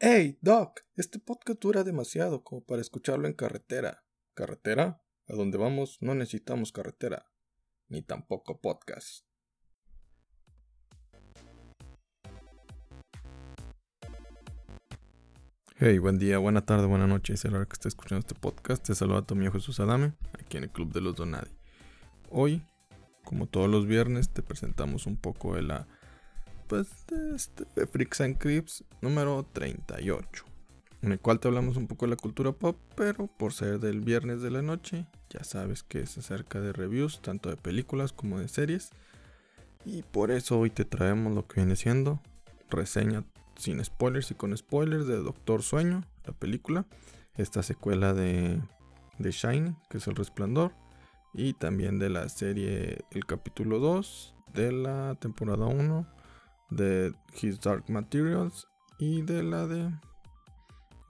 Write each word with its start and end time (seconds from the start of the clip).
Hey, 0.00 0.38
Doc, 0.42 0.82
este 0.94 1.18
podcast 1.18 1.60
dura 1.60 1.82
demasiado 1.82 2.44
como 2.44 2.64
para 2.64 2.80
escucharlo 2.80 3.26
en 3.26 3.32
carretera. 3.32 4.04
¿Carretera? 4.32 5.02
A 5.26 5.34
donde 5.34 5.58
vamos 5.58 5.98
no 6.00 6.14
necesitamos 6.14 6.70
carretera, 6.70 7.26
ni 7.88 8.02
tampoco 8.02 8.60
podcast. 8.60 9.24
Hey, 15.74 15.98
buen 15.98 16.20
día, 16.20 16.38
buena 16.38 16.64
tarde, 16.64 16.86
buena 16.86 17.08
noche. 17.08 17.34
Es 17.34 17.44
el 17.44 17.56
hora 17.56 17.66
que 17.66 17.72
está 17.72 17.88
escuchando 17.88 18.20
este 18.20 18.36
podcast. 18.36 18.86
Te 18.86 18.94
saluda 18.94 19.26
tu 19.26 19.34
amigo 19.34 19.50
Jesús 19.50 19.80
Adame, 19.80 20.12
aquí 20.34 20.58
en 20.58 20.62
el 20.62 20.70
Club 20.70 20.92
de 20.92 21.00
los 21.00 21.16
Donadi. 21.16 21.50
Hoy, 22.30 22.62
como 23.24 23.48
todos 23.48 23.68
los 23.68 23.88
viernes, 23.88 24.32
te 24.32 24.44
presentamos 24.44 25.06
un 25.08 25.16
poco 25.16 25.56
de 25.56 25.62
la 25.62 25.88
pues, 26.68 26.88
de 27.06 27.34
este 27.34 27.86
Freaks 27.86 28.20
and 28.20 28.38
Crips 28.38 28.84
número 29.00 29.44
38, 29.52 30.44
en 31.02 31.12
el 31.12 31.18
cual 31.18 31.40
te 31.40 31.48
hablamos 31.48 31.76
un 31.76 31.86
poco 31.86 32.06
de 32.06 32.10
la 32.10 32.16
cultura 32.16 32.52
pop, 32.52 32.78
pero 32.94 33.26
por 33.26 33.52
ser 33.52 33.80
del 33.80 34.00
viernes 34.00 34.42
de 34.42 34.50
la 34.50 34.62
noche, 34.62 35.06
ya 35.30 35.42
sabes 35.44 35.82
que 35.82 36.00
es 36.00 36.18
acerca 36.18 36.60
de 36.60 36.72
reviews, 36.72 37.20
tanto 37.22 37.48
de 37.48 37.56
películas 37.56 38.12
como 38.12 38.38
de 38.38 38.48
series. 38.48 38.90
Y 39.84 40.02
por 40.02 40.30
eso 40.30 40.58
hoy 40.58 40.70
te 40.70 40.84
traemos 40.84 41.34
lo 41.34 41.46
que 41.46 41.60
viene 41.60 41.76
siendo 41.76 42.20
reseña 42.68 43.24
sin 43.56 43.82
spoilers 43.82 44.30
y 44.30 44.34
con 44.34 44.56
spoilers 44.56 45.06
de 45.06 45.16
Doctor 45.16 45.62
Sueño, 45.62 46.04
la 46.26 46.34
película, 46.34 46.86
esta 47.34 47.62
secuela 47.62 48.12
de, 48.12 48.60
de 49.18 49.30
Shine, 49.30 49.74
que 49.88 49.98
es 49.98 50.06
El 50.06 50.16
Resplandor, 50.16 50.72
y 51.32 51.54
también 51.54 51.98
de 51.98 52.10
la 52.10 52.28
serie 52.28 53.04
El 53.10 53.24
capítulo 53.24 53.78
2 53.78 54.34
de 54.52 54.72
la 54.72 55.14
temporada 55.18 55.66
1 55.66 56.17
de 56.70 57.14
His 57.40 57.60
Dark 57.60 57.84
Materials 57.88 58.68
y 58.98 59.22
de 59.22 59.42
la 59.42 59.66
de 59.66 59.90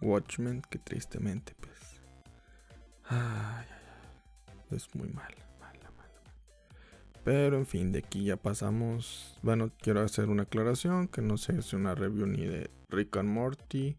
Watchmen, 0.00 0.62
que 0.70 0.78
tristemente 0.78 1.55
pues 1.61 1.78
es 4.70 4.95
muy 4.95 5.09
mala, 5.09 5.37
mala, 5.59 5.91
mala. 5.97 6.23
Pero 7.25 7.56
en 7.56 7.67
fin, 7.67 7.92
de 7.92 8.00
aquí 8.00 8.25
ya 8.25 8.37
pasamos. 8.37 9.39
Bueno, 9.42 9.70
quiero 9.81 10.03
hacer 10.03 10.28
una 10.28 10.42
aclaración 10.45 11.09
que 11.09 11.23
no 11.23 11.39
sé, 11.39 11.59
es 11.59 11.72
una 11.72 11.95
review 11.95 12.27
ni 12.27 12.45
de 12.45 12.70
Rick 12.91 13.17
and 13.17 13.31
Morty 13.31 13.97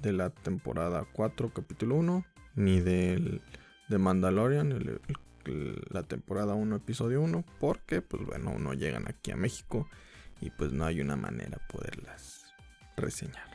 de 0.00 0.12
la 0.12 0.30
temporada 0.30 1.06
4, 1.12 1.52
capítulo 1.52 1.96
1, 1.96 2.24
ni 2.54 2.80
del 2.80 3.42
de 3.88 3.98
Mandalorian, 3.98 5.00
la 5.90 6.02
temporada 6.04 6.54
1, 6.54 6.76
episodio 6.76 7.20
1, 7.22 7.44
porque 7.58 8.02
pues 8.02 8.24
bueno, 8.24 8.58
no 8.58 8.72
llegan 8.74 9.08
aquí 9.08 9.32
a 9.32 9.36
México 9.36 9.88
y 10.40 10.50
pues 10.50 10.72
no 10.72 10.84
hay 10.84 11.00
una 11.00 11.16
manera 11.16 11.58
de 11.58 11.72
poderlas 11.72 12.44
reseñar. 12.96 13.48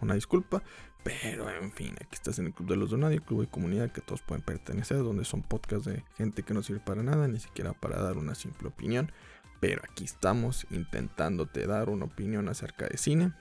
Una 0.00 0.14
disculpa, 0.14 0.62
pero 1.04 1.50
en 1.50 1.70
fin, 1.70 1.94
aquí 2.00 2.14
estás 2.14 2.38
en 2.38 2.46
el 2.46 2.54
Club 2.54 2.70
de 2.70 2.76
los 2.76 2.90
Donadi, 2.90 3.16
el 3.16 3.22
club 3.22 3.42
de 3.42 3.46
comunidad 3.46 3.92
que 3.92 4.00
todos 4.00 4.22
pueden 4.22 4.42
pertenecer, 4.42 4.98
donde 4.98 5.24
son 5.24 5.42
podcasts 5.42 5.86
de 5.86 6.02
gente 6.16 6.42
que 6.42 6.54
no 6.54 6.62
sirve 6.62 6.80
para 6.80 7.02
nada, 7.02 7.28
ni 7.28 7.38
siquiera 7.38 7.74
para 7.74 8.02
dar 8.02 8.16
una 8.16 8.34
simple 8.34 8.68
opinión. 8.68 9.12
Pero 9.60 9.82
aquí 9.84 10.04
estamos 10.04 10.66
intentándote 10.70 11.66
dar 11.66 11.90
una 11.90 12.06
opinión 12.06 12.48
acerca 12.48 12.86
de 12.86 12.96
cine. 12.96 13.32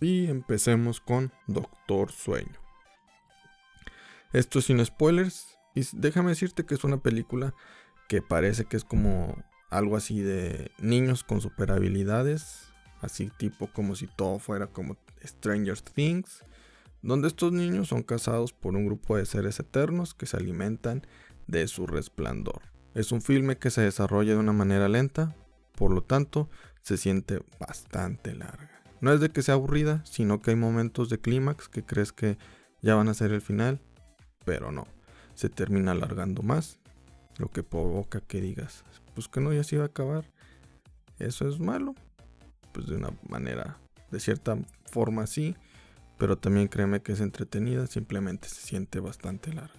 Y 0.00 0.26
empecemos 0.26 1.00
con 1.00 1.32
Doctor 1.46 2.10
Sueño. 2.10 2.58
Esto 4.32 4.60
sin 4.60 4.84
spoilers. 4.84 5.58
Y 5.74 5.82
déjame 5.92 6.30
decirte 6.30 6.66
que 6.66 6.74
es 6.74 6.84
una 6.84 6.98
película 6.98 7.54
que 8.08 8.22
parece 8.22 8.64
que 8.64 8.76
es 8.76 8.84
como 8.84 9.36
algo 9.70 9.96
así 9.96 10.20
de 10.20 10.70
niños 10.78 11.24
con 11.24 11.40
super 11.40 11.70
habilidades, 11.70 12.68
así 13.00 13.30
tipo 13.38 13.68
como 13.68 13.94
si 13.94 14.06
todo 14.06 14.38
fuera 14.38 14.66
como 14.66 14.96
Stranger 15.24 15.80
Things, 15.80 16.44
donde 17.02 17.28
estos 17.28 17.52
niños 17.52 17.88
son 17.88 18.02
cazados 18.02 18.52
por 18.52 18.76
un 18.76 18.84
grupo 18.84 19.16
de 19.16 19.24
seres 19.24 19.58
eternos 19.60 20.12
que 20.12 20.26
se 20.26 20.36
alimentan 20.36 21.06
de 21.46 21.66
su 21.68 21.86
resplandor. 21.86 22.62
Es 22.94 23.12
un 23.12 23.22
filme 23.22 23.56
que 23.56 23.70
se 23.70 23.82
desarrolla 23.82 24.32
de 24.32 24.38
una 24.38 24.52
manera 24.52 24.88
lenta, 24.88 25.34
por 25.76 25.92
lo 25.92 26.02
tanto 26.02 26.50
se 26.82 26.96
siente 26.96 27.40
bastante 27.58 28.34
larga. 28.34 28.82
No 29.00 29.12
es 29.12 29.20
de 29.20 29.30
que 29.30 29.42
sea 29.42 29.54
aburrida, 29.54 30.04
sino 30.04 30.42
que 30.42 30.50
hay 30.50 30.56
momentos 30.56 31.08
de 31.08 31.20
clímax 31.20 31.68
que 31.68 31.84
crees 31.84 32.12
que 32.12 32.36
ya 32.82 32.96
van 32.96 33.08
a 33.08 33.14
ser 33.14 33.32
el 33.32 33.40
final, 33.40 33.80
pero 34.44 34.72
no, 34.72 34.86
se 35.34 35.48
termina 35.48 35.92
alargando 35.92 36.42
más, 36.42 36.78
lo 37.40 37.48
que 37.48 37.62
provoca 37.62 38.20
que 38.20 38.40
digas, 38.40 38.84
pues 39.14 39.28
que 39.28 39.40
no 39.40 39.52
ya 39.52 39.64
se 39.64 39.76
iba 39.76 39.84
a 39.84 39.88
acabar. 39.88 40.24
Eso 41.18 41.48
es 41.48 41.58
malo. 41.58 41.94
Pues 42.72 42.86
de 42.86 42.96
una 42.96 43.10
manera, 43.28 43.78
de 44.10 44.20
cierta 44.20 44.56
forma 44.84 45.26
sí, 45.26 45.56
pero 46.18 46.38
también 46.38 46.68
créeme 46.68 47.02
que 47.02 47.12
es 47.12 47.20
entretenida, 47.20 47.86
simplemente 47.86 48.48
se 48.48 48.60
siente 48.60 49.00
bastante 49.00 49.52
larga. 49.52 49.74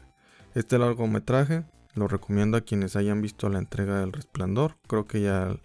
Este 0.54 0.78
largometraje 0.78 1.64
lo 1.94 2.08
recomiendo 2.08 2.58
a 2.58 2.62
quienes 2.62 2.96
hayan 2.96 3.22
visto 3.22 3.48
la 3.48 3.60
entrega 3.60 4.00
del 4.00 4.12
Resplandor. 4.12 4.78
Creo 4.88 5.06
que 5.06 5.22
ya 5.22 5.56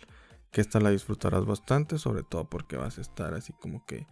que 0.53 0.61
esta 0.61 0.81
la 0.81 0.91
disfrutarás 0.91 1.45
bastante, 1.45 1.99
sobre 1.99 2.23
todo 2.23 2.49
porque 2.49 2.77
vas 2.77 2.99
a 2.99 3.01
estar 3.01 3.35
así 3.35 3.53
como 3.53 3.85
que 3.85 4.07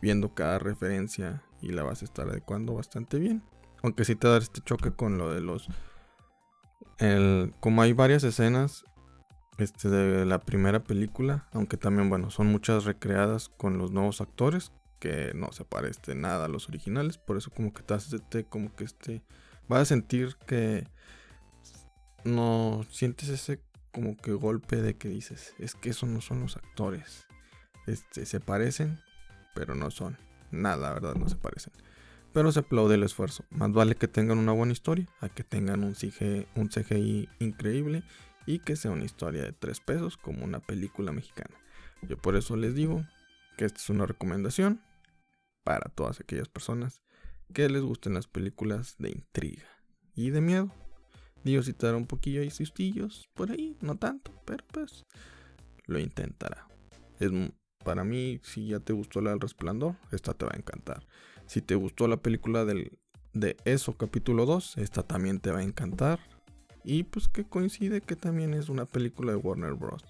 viendo 0.00 0.34
cada 0.34 0.58
referencia 0.58 1.42
y 1.60 1.72
la 1.72 1.82
vas 1.82 2.02
a 2.02 2.04
estar 2.04 2.28
adecuando 2.28 2.74
bastante 2.74 3.18
bien. 3.18 3.42
Aunque 3.82 4.04
sí 4.04 4.14
te 4.14 4.28
da 4.28 4.38
este 4.38 4.60
choque 4.60 4.92
con 4.92 5.18
lo 5.18 5.32
de 5.32 5.40
los... 5.40 5.68
El, 7.00 7.52
como 7.60 7.82
hay 7.82 7.92
varias 7.92 8.22
escenas 8.24 8.84
este, 9.58 9.88
de 9.88 10.24
la 10.26 10.38
primera 10.38 10.84
película, 10.84 11.48
aunque 11.52 11.76
también, 11.76 12.08
bueno, 12.08 12.30
son 12.30 12.46
muchas 12.46 12.84
recreadas 12.84 13.48
con 13.48 13.78
los 13.78 13.90
nuevos 13.90 14.20
actores, 14.20 14.72
que 15.00 15.32
no 15.34 15.50
se 15.50 15.64
parece 15.64 16.14
nada 16.14 16.44
a 16.44 16.48
los 16.48 16.68
originales, 16.68 17.18
por 17.18 17.36
eso 17.36 17.50
como 17.50 17.72
que 17.72 17.82
te 17.82 17.94
hace 17.94 18.44
como 18.44 18.74
que 18.76 18.84
este, 18.84 19.22
vas 19.66 19.80
a 19.80 19.84
sentir 19.86 20.36
que 20.46 20.86
no 22.22 22.84
sientes 22.90 23.30
ese 23.30 23.62
como 23.92 24.16
que 24.16 24.32
golpe 24.32 24.76
de 24.76 24.96
que 24.96 25.08
dices, 25.08 25.54
es 25.58 25.74
que 25.74 25.90
esos 25.90 26.08
no 26.08 26.20
son 26.20 26.40
los 26.40 26.56
actores, 26.56 27.26
este, 27.86 28.26
se 28.26 28.40
parecen, 28.40 29.00
pero 29.54 29.74
no 29.74 29.90
son, 29.90 30.18
nada, 30.50 30.92
verdad, 30.92 31.14
no 31.14 31.28
se 31.28 31.36
parecen. 31.36 31.72
Pero 32.32 32.52
se 32.52 32.60
aplaude 32.60 32.94
el 32.94 33.02
esfuerzo. 33.02 33.44
Más 33.50 33.72
vale 33.72 33.96
que 33.96 34.08
tengan 34.08 34.38
una 34.38 34.52
buena 34.52 34.72
historia 34.72 35.08
a 35.20 35.28
que 35.28 35.42
tengan 35.42 35.82
un 35.82 35.94
CGI 35.94 37.28
increíble 37.40 38.02
y 38.46 38.60
que 38.60 38.76
sea 38.76 38.90
una 38.90 39.04
historia 39.04 39.42
de 39.42 39.52
tres 39.52 39.80
pesos 39.80 40.16
como 40.16 40.44
una 40.44 40.60
película 40.60 41.12
mexicana. 41.12 41.56
Yo 42.02 42.16
por 42.16 42.36
eso 42.36 42.56
les 42.56 42.74
digo 42.74 43.04
que 43.56 43.64
esta 43.64 43.78
es 43.78 43.90
una 43.90 44.06
recomendación 44.06 44.80
para 45.64 45.90
todas 45.90 46.20
aquellas 46.20 46.48
personas 46.48 47.02
que 47.52 47.68
les 47.68 47.82
gusten 47.82 48.14
las 48.14 48.26
películas 48.26 48.94
de 48.98 49.10
intriga 49.10 49.66
y 50.14 50.30
de 50.30 50.40
miedo. 50.40 50.72
Dios 51.44 51.66
si 51.66 51.72
te 51.72 51.86
dará 51.86 51.98
un 51.98 52.06
poquillo 52.06 52.42
ahí 52.42 52.50
sustillos 52.50 53.28
por 53.34 53.50
ahí, 53.50 53.76
no 53.80 53.96
tanto, 53.96 54.32
pero 54.44 54.64
pues 54.72 55.04
lo 55.86 55.98
intentará. 55.98 56.68
Es 57.18 57.30
para 57.84 58.04
mí, 58.04 58.40
si 58.42 58.68
ya 58.68 58.80
te 58.80 58.92
gustó 58.92 59.20
la 59.20 59.30
del 59.30 59.40
resplandor, 59.40 59.96
esta 60.12 60.34
te 60.34 60.44
va 60.44 60.52
a 60.54 60.58
encantar. 60.58 61.06
Si 61.50 61.60
te 61.60 61.74
gustó 61.74 62.06
la 62.06 62.18
película 62.18 62.64
del, 62.64 62.96
de 63.32 63.56
eso 63.64 63.96
capítulo 63.96 64.46
2, 64.46 64.76
esta 64.76 65.02
también 65.02 65.40
te 65.40 65.50
va 65.50 65.58
a 65.58 65.64
encantar. 65.64 66.20
Y 66.84 67.02
pues 67.02 67.26
que 67.26 67.42
coincide 67.42 68.02
que 68.02 68.14
también 68.14 68.54
es 68.54 68.68
una 68.68 68.84
película 68.84 69.32
de 69.32 69.38
Warner 69.38 69.74
Bros. 69.74 70.04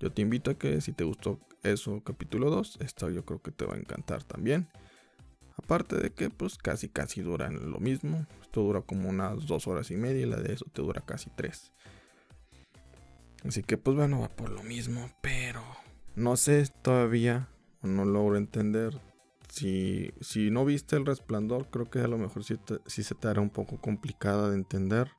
Yo 0.00 0.10
te 0.10 0.22
invito 0.22 0.50
a 0.50 0.54
que 0.54 0.80
si 0.80 0.90
te 0.90 1.04
gustó 1.04 1.38
eso 1.62 2.02
capítulo 2.02 2.50
2, 2.50 2.78
esta 2.80 3.08
yo 3.10 3.24
creo 3.24 3.40
que 3.40 3.52
te 3.52 3.64
va 3.64 3.74
a 3.74 3.78
encantar 3.78 4.24
también. 4.24 4.66
Aparte 5.56 5.98
de 5.98 6.10
que 6.10 6.30
pues 6.30 6.58
casi 6.58 6.88
casi 6.88 7.20
duran 7.20 7.70
lo 7.70 7.78
mismo. 7.78 8.26
Esto 8.42 8.62
dura 8.62 8.80
como 8.80 9.08
unas 9.08 9.46
dos 9.46 9.68
horas 9.68 9.92
y 9.92 9.96
media 9.96 10.22
y 10.22 10.28
la 10.28 10.38
de 10.38 10.52
eso 10.52 10.64
te 10.72 10.82
dura 10.82 11.00
casi 11.00 11.30
tres. 11.30 11.70
Así 13.46 13.62
que 13.62 13.78
pues 13.78 13.96
bueno, 13.96 14.18
va 14.18 14.30
por 14.30 14.50
lo 14.50 14.64
mismo. 14.64 15.12
Pero 15.20 15.62
no 16.16 16.36
sé 16.36 16.68
todavía, 16.82 17.50
no 17.82 18.04
logro 18.04 18.36
entender. 18.36 19.00
Si, 19.56 20.50
no 20.50 20.66
viste 20.66 20.96
el 20.96 21.06
resplandor, 21.06 21.70
creo 21.70 21.86
que 21.86 22.00
a 22.00 22.08
lo 22.08 22.18
mejor 22.18 22.44
sí, 22.44 22.58
sí 22.84 23.02
se 23.02 23.14
te 23.14 23.26
hará 23.28 23.40
un 23.40 23.48
poco 23.48 23.80
complicada 23.80 24.50
de 24.50 24.56
entender. 24.56 25.10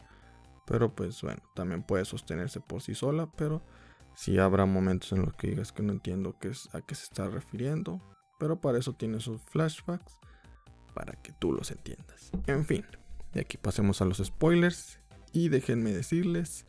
Pero 0.67 0.93
pues 0.93 1.23
bueno, 1.23 1.41
también 1.55 1.81
puede 1.81 2.05
sostenerse 2.05 2.59
por 2.59 2.83
sí 2.83 2.93
sola, 2.93 3.31
pero 3.35 3.63
sí 4.13 4.37
habrá 4.37 4.67
momentos 4.67 5.11
en 5.13 5.23
los 5.23 5.33
que 5.33 5.47
digas 5.47 5.71
que 5.71 5.81
no 5.81 5.91
entiendo 5.91 6.37
qué 6.39 6.49
es, 6.49 6.69
a 6.75 6.81
qué 6.81 6.93
se 6.93 7.05
está 7.05 7.27
refiriendo. 7.27 7.99
Pero 8.37 8.61
para 8.61 8.77
eso 8.77 8.93
tiene 8.93 9.17
esos 9.17 9.41
flashbacks, 9.41 10.19
para 10.93 11.13
que 11.13 11.31
tú 11.31 11.51
los 11.51 11.71
entiendas. 11.71 12.29
En 12.45 12.63
fin, 12.63 12.85
de 13.33 13.41
aquí 13.41 13.57
pasemos 13.57 14.03
a 14.03 14.05
los 14.05 14.19
spoilers. 14.19 14.99
Y 15.33 15.49
déjenme 15.49 15.93
decirles 15.93 16.67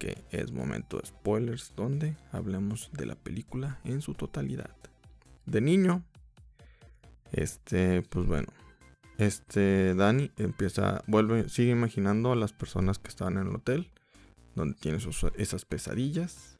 que 0.00 0.24
es 0.30 0.50
momento 0.50 0.98
de 0.98 1.06
spoilers 1.06 1.72
donde 1.76 2.16
hablemos 2.32 2.90
de 2.92 3.06
la 3.06 3.14
película 3.14 3.78
en 3.84 4.00
su 4.00 4.14
totalidad. 4.14 4.74
De 5.46 5.60
niño, 5.60 6.04
este, 7.34 8.02
pues 8.02 8.26
bueno, 8.26 8.48
este 9.18 9.94
Dani 9.94 10.30
empieza, 10.36 11.02
vuelve, 11.06 11.48
sigue 11.48 11.72
imaginando 11.72 12.32
a 12.32 12.36
las 12.36 12.52
personas 12.52 12.98
que 12.98 13.08
estaban 13.08 13.38
en 13.38 13.48
el 13.48 13.56
hotel, 13.56 13.90
donde 14.54 14.74
tiene 14.74 14.98
esas 15.36 15.64
pesadillas. 15.64 16.56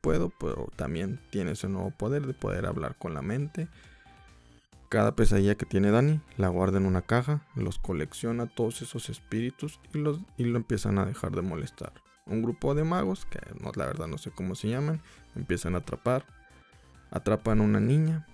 Puedo, 0.00 0.30
pero 0.38 0.70
también 0.76 1.20
tiene 1.30 1.52
ese 1.52 1.68
nuevo 1.68 1.90
poder 1.90 2.26
de 2.26 2.34
poder 2.34 2.66
hablar 2.66 2.96
con 2.96 3.14
la 3.14 3.22
mente. 3.22 3.68
Cada 4.88 5.16
pesadilla 5.16 5.56
que 5.56 5.66
tiene 5.66 5.90
Dani 5.90 6.20
la 6.36 6.48
guarda 6.48 6.78
en 6.78 6.86
una 6.86 7.02
caja, 7.02 7.46
los 7.56 7.78
colecciona 7.78 8.46
todos 8.46 8.82
esos 8.82 9.08
espíritus 9.08 9.80
y, 9.92 9.98
los, 9.98 10.20
y 10.36 10.44
lo 10.44 10.58
empiezan 10.58 10.98
a 10.98 11.06
dejar 11.06 11.32
de 11.32 11.42
molestar. 11.42 11.92
Un 12.26 12.42
grupo 12.42 12.74
de 12.74 12.84
magos, 12.84 13.24
que 13.26 13.40
no, 13.60 13.72
la 13.74 13.86
verdad 13.86 14.06
no 14.06 14.18
sé 14.18 14.30
cómo 14.30 14.54
se 14.54 14.68
llaman, 14.68 15.02
empiezan 15.34 15.74
a 15.74 15.78
atrapar, 15.78 16.26
atrapan 17.10 17.60
a 17.60 17.64
una 17.64 17.80
niña 17.80 18.26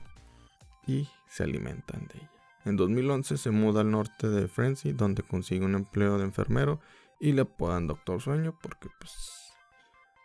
y 0.87 1.09
se 1.29 1.45
alimentan 1.45 2.07
de 2.09 2.19
ella. 2.19 2.31
En 2.65 2.77
2011 2.77 3.39
se 3.39 3.51
muda 3.51 3.81
al 3.81 3.91
norte 3.91 4.29
de 4.29 4.47
Frenzy, 4.47 4.93
donde 4.93 5.23
consigue 5.23 5.65
un 5.65 5.75
empleo 5.75 6.19
de 6.19 6.25
enfermero 6.25 6.81
y 7.19 7.33
le 7.33 7.43
apodan 7.43 7.87
Doctor 7.87 8.21
Sueño 8.21 8.59
porque 8.61 8.89
pues 8.99 9.15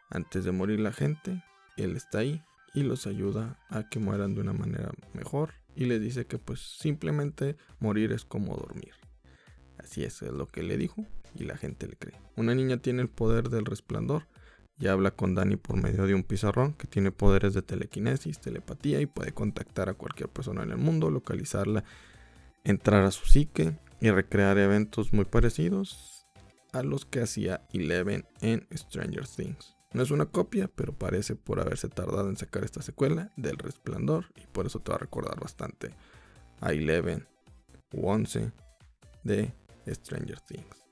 antes 0.10 0.44
de 0.44 0.52
morir 0.52 0.80
la 0.80 0.92
gente, 0.92 1.44
él 1.78 1.96
está 1.96 2.20
ahí 2.20 2.44
y 2.74 2.84
los 2.84 3.08
ayuda 3.08 3.60
a 3.70 3.88
que 3.90 4.00
mueran 4.00 4.36
de 4.36 4.42
una 4.42 4.54
manera 4.54 4.92
mejor 5.14 5.54
y 5.76 5.86
le 5.86 6.00
dice 6.00 6.26
que 6.26 6.38
pues 6.38 6.60
simplemente 6.60 7.58
morir 7.80 8.12
es 8.12 8.26
como 8.26 8.56
dormir. 8.56 8.94
Así 9.78 10.04
es 10.04 10.22
lo 10.22 10.48
que 10.48 10.64
le 10.64 10.78
dijo 10.78 11.06
y 11.34 11.44
la 11.44 11.58
gente 11.58 11.88
le 11.88 11.96
cree. 11.96 12.20
Una 12.36 12.54
niña 12.56 12.78
tiene 12.78 13.02
el 13.02 13.10
poder 13.10 13.50
del 13.50 13.66
resplandor 13.66 14.28
y 14.78 14.88
habla 14.88 15.12
con 15.12 15.36
Dani 15.36 15.56
por 15.56 15.78
medio 15.78 16.06
de 16.06 16.14
un 16.14 16.24
pizarrón 16.24 16.74
que 16.74 16.88
tiene 16.88 17.12
poderes 17.12 17.54
de 17.54 17.62
telequinesis, 17.62 18.40
telepatía 18.40 19.00
y 19.02 19.06
puede 19.06 19.32
contactar 19.32 19.90
a 19.90 19.94
cualquier 19.94 20.30
persona 20.30 20.64
en 20.64 20.72
el 20.72 20.78
mundo, 20.78 21.10
localizarla 21.10 21.84
entrar 22.64 23.04
a 23.04 23.12
su 23.12 23.26
psique 23.28 23.78
y 24.02 24.10
recrear 24.10 24.58
eventos 24.58 25.14
muy 25.14 25.26
parecidos 25.26 26.28
a 26.74 26.84
los 26.84 27.06
que 27.06 27.22
hacía 27.22 27.66
Eleven 27.72 28.26
en 28.42 28.68
Stranger 28.74 29.26
Things. 29.28 29.76
No 29.94 30.04
es 30.04 30.12
una 30.12 30.26
copia, 30.26 30.68
pero 30.68 30.92
parece 30.92 31.36
por 31.36 31.62
haberse 31.62 31.88
tardado 31.88 32.28
en 32.28 32.36
sacar 32.36 32.66
esta 32.66 32.82
secuela 32.82 33.32
del 33.38 33.58
Resplandor 33.58 34.26
y 34.36 34.46
por 34.48 34.66
eso 34.66 34.80
te 34.80 34.92
va 34.92 34.98
a 34.98 35.00
recordar 35.00 35.40
bastante 35.40 35.92
a 36.60 36.74
Eleven 36.74 37.26
u 37.94 38.10
11 38.10 38.52
de 39.24 39.54
Stranger 39.88 40.42
Things. 40.42 40.86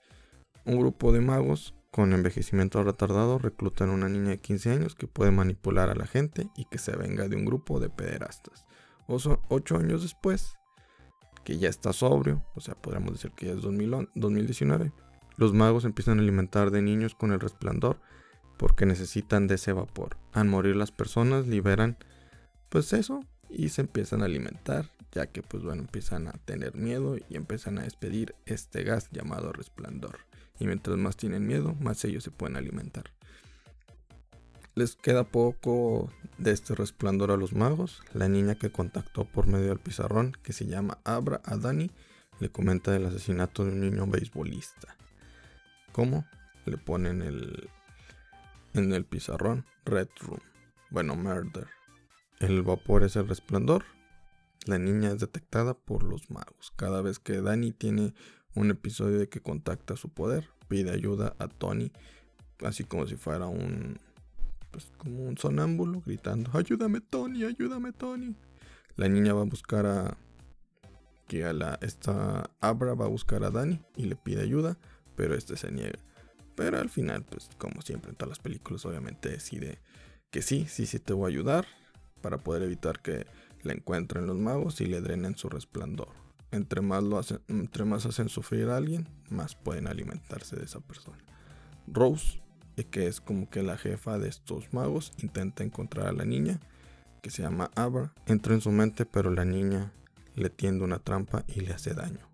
Un 0.64 0.80
grupo 0.80 1.12
de 1.12 1.20
magos 1.20 1.74
con 1.94 2.12
envejecimiento 2.12 2.84
retardado 2.84 3.38
reclutan 3.38 3.92
a 3.92 3.94
una 3.94 4.10
niña 4.10 4.30
de 4.30 4.40
15 4.40 4.72
años 4.72 4.96
que 4.96 5.06
puede 5.06 5.30
manipular 5.30 5.92
a 5.92 5.96
la 5.96 6.08
gente 6.08 6.50
y 6.58 6.66
que 6.66 6.80
se 6.80 6.96
venga 6.96 7.28
de 7.28 7.36
un 7.36 7.46
grupo 7.46 7.80
de 7.80 7.92
pederastas. 7.92 8.66
Ocho 9.06 9.78
años 9.78 10.02
después, 10.02 10.58
que 11.44 11.60
ya 11.60 11.70
está 11.70 11.94
sobrio, 11.94 12.44
o 12.56 12.62
sea, 12.62 12.74
podríamos 12.74 13.14
decir 13.14 13.30
que 13.34 13.46
ya 13.46 13.52
es 13.52 13.62
2019, 13.62 14.92
los 15.38 15.54
magos 15.54 15.86
empiezan 15.86 16.18
a 16.18 16.24
alimentar 16.24 16.72
de 16.72 16.82
niños 16.82 17.14
con 17.14 17.32
el 17.32 17.40
resplandor 17.40 18.00
porque 18.58 18.88
necesitan 18.88 19.46
de 19.46 19.56
ese 19.56 19.72
vapor. 19.72 20.18
Al 20.32 20.48
morir 20.48 20.76
las 20.76 20.92
personas 20.92 21.46
liberan 21.46 21.98
pues 22.70 22.92
eso 22.94 23.20
y 23.52 23.70
se 23.70 23.82
empiezan 23.82 24.24
a 24.24 24.26
alimentar, 24.26 24.90
ya 25.12 25.28
que 25.28 25.44
pues 25.44 25.62
bueno, 25.62 25.84
empiezan 25.84 26.28
a 26.28 26.32
tener 26.32 26.74
miedo 26.74 27.18
y 27.30 27.36
empiezan 27.36 27.78
a 27.78 27.84
despedir 27.84 28.34
este 28.48 28.82
gas 28.82 29.12
llamado 29.12 29.54
resplandor. 29.54 30.18
Y 30.60 30.68
mientras 30.68 30.98
más 30.98 31.18
tienen 31.18 31.48
miedo, 31.48 31.76
más 31.80 32.04
ellos 32.06 32.24
se 32.24 32.32
pueden 32.32 32.58
alimentar. 32.58 33.06
Les 34.76 34.96
queda 34.96 35.24
poco 35.24 36.12
de 36.40 36.52
este 36.52 36.74
resplandor 36.74 37.32
a 37.32 37.38
los 37.38 37.54
magos. 37.54 38.02
La 38.14 38.28
niña 38.28 38.56
que 38.56 38.72
contactó 38.72 39.26
por 39.26 39.48
medio 39.48 39.68
del 39.68 39.80
pizarrón, 39.80 40.36
que 40.42 40.54
se 40.54 40.66
llama 40.66 40.98
Abra 41.04 41.42
a 41.46 41.58
Dani, 41.58 41.92
le 42.40 42.50
comenta 42.50 42.92
del 42.92 43.06
asesinato 43.06 43.64
de 43.64 43.72
un 43.72 43.82
niño 43.82 44.08
beisbolista. 44.08 44.96
¿Cómo? 45.92 46.26
Le 46.66 46.78
ponen 46.78 47.22
el, 47.22 47.70
en 48.74 48.94
el 48.94 49.06
pizarrón 49.06 49.66
Red 49.86 50.10
Room. 50.22 50.42
Bueno, 50.90 51.16
Murder. 51.16 51.68
El 52.40 52.64
vapor 52.64 53.04
es 53.04 53.16
el 53.16 53.28
resplandor. 53.28 53.86
La 54.66 54.80
niña 54.80 55.12
es 55.12 55.20
detectada 55.20 55.76
por 55.76 56.04
los 56.04 56.32
magos. 56.32 56.74
Cada 56.76 57.02
vez 57.02 57.20
que 57.20 57.42
Dani 57.42 57.74
tiene 57.74 58.14
un 58.56 58.72
episodio 58.72 59.20
de 59.20 59.30
que 59.30 59.42
contacta 59.42 59.96
su 59.96 60.10
poder, 60.10 60.48
pide 60.68 60.92
ayuda 60.92 61.36
a 61.40 61.48
Tony, 61.48 61.92
así 62.64 62.84
como 62.84 63.08
si 63.08 63.16
fuera 63.16 63.48
un, 63.48 63.98
pues 64.72 64.92
como 64.98 65.28
un 65.28 65.38
sonámbulo 65.38 66.02
gritando, 66.06 66.52
ayúdame 66.54 67.02
Tony, 67.02 67.44
ayúdame 67.44 67.92
Tony. 67.92 68.36
La 68.96 69.08
niña 69.08 69.34
va 69.34 69.42
a 69.42 69.46
buscar 69.46 69.86
a 69.86 70.18
que 71.28 71.46
a 71.46 71.54
la 71.54 71.80
esta 71.82 72.50
Abra 72.60 72.94
va 72.94 73.06
a 73.06 73.10
buscar 73.10 73.44
a 73.44 73.50
Dani 73.50 73.80
y 73.96 74.06
le 74.06 74.16
pide 74.16 74.42
ayuda, 74.42 74.78
pero 75.16 75.36
este 75.36 75.58
se 75.58 75.72
niega. 75.72 76.00
Pero 76.56 76.78
al 76.78 76.90
final, 76.90 77.24
pues 77.24 77.50
como 77.58 77.82
siempre 77.82 78.12
en 78.12 78.16
todas 78.16 78.30
las 78.30 78.40
películas, 78.40 78.86
obviamente 78.86 79.30
decide 79.30 79.80
que 80.30 80.42
sí, 80.42 80.68
sí, 80.70 80.86
sí 80.86 81.00
te 81.00 81.14
voy 81.14 81.26
a 81.26 81.34
ayudar 81.34 81.66
para 82.22 82.38
poder 82.38 82.64
evitar 82.64 83.02
que 83.02 83.26
la 83.64 83.74
encuentren 83.74 84.28
los 84.28 84.38
magos 84.38 84.82
y 84.82 84.86
le 84.86 85.02
drenen 85.02 85.36
su 85.36 85.50
resplandor. 85.50 86.23
Entre 86.54 86.82
más, 86.82 87.04
lo 87.04 87.18
hacen, 87.18 87.42
entre 87.50 87.84
más 87.84 88.06
hacen 88.06 88.30
sufrir 88.30 88.70
a 88.70 88.78
alguien, 88.78 89.10
más 89.30 89.56
pueden 89.56 89.88
alimentarse 89.88 90.56
de 90.56 90.64
esa 90.64 90.80
persona. 90.80 91.18
Rose 91.88 92.42
que 92.84 93.08
es 93.08 93.22
como 93.22 93.50
que 93.50 93.62
la 93.62 93.78
jefa 93.78 94.18
de 94.18 94.28
estos 94.28 94.74
magos, 94.74 95.14
intenta 95.22 95.64
encontrar 95.64 96.08
a 96.08 96.14
la 96.14 96.26
niña, 96.26 96.60
que 97.22 97.30
se 97.30 97.44
llama 97.44 97.70
Abra, 97.76 98.14
entra 98.26 98.56
en 98.56 98.62
su 98.62 98.72
mente, 98.72 99.06
pero 99.06 99.30
la 99.30 99.46
niña 99.46 99.94
le 100.36 100.50
tiende 100.50 100.84
una 100.84 101.00
trampa 101.00 101.46
y 101.48 101.62
le 101.62 101.74
hace 101.74 101.94
daño. 101.94 102.28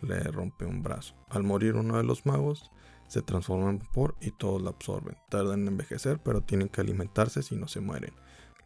Le 0.00 0.20
rompe 0.24 0.64
un 0.64 0.82
brazo. 0.82 1.14
Al 1.28 1.42
morir 1.42 1.74
uno 1.74 1.98
de 1.98 2.04
los 2.04 2.24
magos, 2.24 2.70
se 3.06 3.20
transforma 3.20 3.70
en 3.70 3.78
vapor 3.78 4.16
y 4.20 4.30
todos 4.30 4.62
la 4.62 4.70
absorben. 4.70 5.16
Tardan 5.28 5.60
en 5.60 5.68
envejecer, 5.68 6.18
pero 6.18 6.40
tienen 6.40 6.68
que 6.68 6.80
alimentarse 6.80 7.42
si 7.42 7.54
no 7.56 7.68
se 7.68 7.80
mueren. 7.80 8.14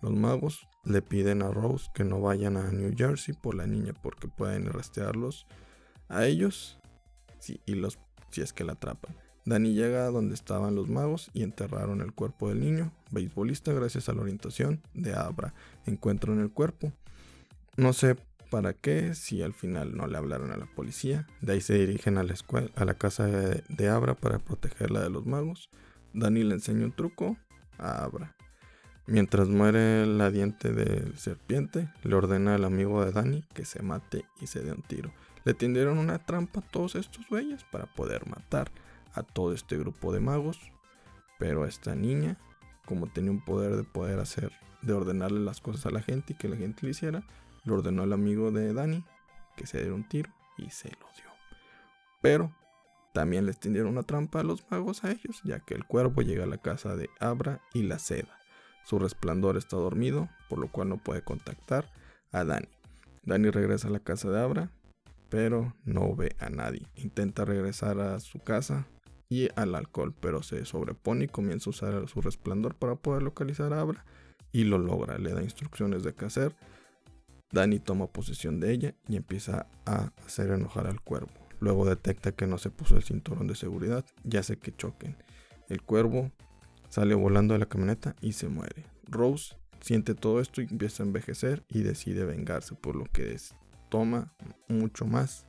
Los 0.00 0.12
magos 0.12 0.68
le 0.84 1.02
piden 1.02 1.42
a 1.42 1.50
Rose 1.50 1.90
que 1.94 2.04
no 2.04 2.20
vayan 2.20 2.56
a 2.56 2.70
New 2.70 2.94
Jersey 2.96 3.34
por 3.34 3.54
la 3.54 3.66
niña 3.66 3.92
porque 4.02 4.28
pueden 4.28 4.66
rastrearlos 4.66 5.46
a 6.08 6.26
ellos 6.26 6.78
y 7.66 7.74
los, 7.74 7.98
si 8.30 8.40
es 8.40 8.52
que 8.52 8.64
la 8.64 8.72
atrapan. 8.72 9.14
Dani 9.44 9.72
llega 9.72 10.06
a 10.06 10.10
donde 10.10 10.34
estaban 10.34 10.74
los 10.74 10.88
magos 10.88 11.30
y 11.32 11.42
enterraron 11.42 12.02
el 12.02 12.12
cuerpo 12.12 12.50
del 12.50 12.60
niño, 12.60 12.92
beisbolista, 13.10 13.72
gracias 13.72 14.08
a 14.08 14.12
la 14.12 14.20
orientación 14.20 14.82
de 14.92 15.14
Abra. 15.14 15.54
Encuentran 15.86 16.38
el 16.40 16.50
cuerpo. 16.50 16.92
No 17.76 17.94
sé 17.94 18.16
para 18.50 18.74
qué, 18.74 19.14
si 19.14 19.42
al 19.42 19.54
final 19.54 19.96
no 19.96 20.06
le 20.06 20.18
hablaron 20.18 20.52
a 20.52 20.58
la 20.58 20.66
policía. 20.66 21.26
De 21.40 21.54
ahí 21.54 21.60
se 21.62 21.74
dirigen 21.74 22.18
a 22.18 22.24
la 22.24 22.34
escuela, 22.34 22.70
a 22.76 22.84
la 22.84 22.94
casa 22.94 23.26
de, 23.26 23.88
Abra 23.88 24.14
para 24.14 24.38
protegerla 24.38 25.00
de 25.00 25.10
los 25.10 25.24
magos. 25.24 25.70
Dani 26.12 26.42
le 26.44 26.54
enseña 26.54 26.84
un 26.84 26.92
truco 26.92 27.38
a 27.78 28.04
Abra. 28.04 28.36
Mientras 29.10 29.48
muere 29.48 30.04
la 30.04 30.30
diente 30.30 30.70
de 30.70 31.16
serpiente, 31.16 31.88
le 32.02 32.14
ordena 32.14 32.56
al 32.56 32.66
amigo 32.66 33.02
de 33.02 33.10
Dani 33.10 33.42
que 33.54 33.64
se 33.64 33.82
mate 33.82 34.26
y 34.38 34.48
se 34.48 34.60
dé 34.60 34.70
un 34.70 34.82
tiro. 34.82 35.14
Le 35.44 35.54
tendieron 35.54 35.96
una 35.96 36.18
trampa 36.18 36.60
a 36.60 36.62
todos 36.62 36.94
estos 36.94 37.26
güeyes 37.26 37.64
para 37.64 37.86
poder 37.86 38.28
matar 38.28 38.70
a 39.14 39.22
todo 39.22 39.54
este 39.54 39.78
grupo 39.78 40.12
de 40.12 40.20
magos. 40.20 40.60
Pero 41.38 41.64
esta 41.64 41.94
niña, 41.94 42.36
como 42.84 43.06
tenía 43.06 43.30
un 43.30 43.42
poder 43.42 43.76
de 43.76 43.84
poder 43.84 44.18
hacer, 44.18 44.52
de 44.82 44.92
ordenarle 44.92 45.40
las 45.40 45.62
cosas 45.62 45.86
a 45.86 45.90
la 45.90 46.02
gente 46.02 46.34
y 46.34 46.36
que 46.36 46.50
la 46.50 46.56
gente 46.56 46.80
le 46.82 46.90
hiciera, 46.90 47.22
le 47.64 47.72
ordenó 47.72 48.02
al 48.02 48.12
amigo 48.12 48.50
de 48.50 48.74
Dani 48.74 49.06
que 49.56 49.66
se 49.66 49.78
diera 49.78 49.94
un 49.94 50.06
tiro 50.06 50.30
y 50.58 50.68
se 50.68 50.90
lo 50.90 51.06
dio. 51.16 51.30
Pero 52.20 52.52
también 53.14 53.46
les 53.46 53.58
tendieron 53.58 53.92
una 53.92 54.02
trampa 54.02 54.40
a 54.40 54.44
los 54.44 54.70
magos 54.70 55.02
a 55.02 55.12
ellos, 55.12 55.40
ya 55.44 55.60
que 55.60 55.72
el 55.72 55.86
cuervo 55.86 56.20
llega 56.20 56.44
a 56.44 56.46
la 56.46 56.58
casa 56.58 56.94
de 56.94 57.08
Abra 57.20 57.62
y 57.72 57.84
la 57.84 57.98
seda. 57.98 58.37
Su 58.84 58.98
resplandor 58.98 59.56
está 59.56 59.76
dormido, 59.76 60.28
por 60.48 60.58
lo 60.58 60.68
cual 60.68 60.88
no 60.88 60.96
puede 60.96 61.22
contactar 61.22 61.90
a 62.32 62.44
Dani. 62.44 62.68
Dani 63.24 63.50
regresa 63.50 63.88
a 63.88 63.90
la 63.90 64.00
casa 64.00 64.30
de 64.30 64.40
Abra, 64.40 64.70
pero 65.28 65.74
no 65.84 66.14
ve 66.16 66.34
a 66.38 66.48
nadie. 66.48 66.86
Intenta 66.94 67.44
regresar 67.44 68.00
a 68.00 68.18
su 68.20 68.38
casa, 68.38 68.86
y 69.28 69.48
al 69.56 69.74
alcohol, 69.74 70.14
pero 70.18 70.42
se 70.42 70.64
sobrepone 70.64 71.24
y 71.26 71.28
comienza 71.28 71.68
a 71.68 71.70
usar 71.70 72.08
su 72.08 72.20
resplandor 72.20 72.74
para 72.74 72.96
poder 72.96 73.22
localizar 73.22 73.72
a 73.72 73.80
Abra 73.80 74.04
y 74.52 74.64
lo 74.64 74.78
logra, 74.78 75.18
le 75.18 75.32
da 75.32 75.42
instrucciones 75.42 76.02
de 76.02 76.14
qué 76.14 76.24
hacer. 76.24 76.56
Dani 77.52 77.78
toma 77.78 78.06
posesión 78.06 78.60
de 78.60 78.72
ella 78.72 78.94
y 79.06 79.16
empieza 79.16 79.66
a 79.84 80.12
hacer 80.24 80.50
enojar 80.50 80.86
al 80.86 81.00
cuervo. 81.00 81.30
Luego 81.60 81.84
detecta 81.84 82.32
que 82.32 82.46
no 82.46 82.56
se 82.58 82.70
puso 82.70 82.96
el 82.96 83.02
cinturón 83.02 83.46
de 83.46 83.54
seguridad 83.54 84.04
y 84.24 84.36
hace 84.36 84.58
que 84.58 84.74
choquen. 84.74 85.16
El 85.68 85.82
cuervo 85.82 86.30
sale 86.88 87.14
volando 87.14 87.54
de 87.54 87.60
la 87.60 87.66
camioneta 87.66 88.14
y 88.20 88.32
se 88.32 88.48
muere. 88.48 88.84
Rose 89.04 89.56
siente 89.80 90.14
todo 90.14 90.40
esto 90.40 90.60
y 90.60 90.66
empieza 90.70 91.02
a 91.02 91.06
envejecer 91.06 91.64
y 91.68 91.82
decide 91.82 92.24
vengarse, 92.24 92.74
por 92.74 92.96
lo 92.96 93.04
que 93.04 93.36
toma 93.88 94.32
mucho 94.68 95.06
más 95.06 95.46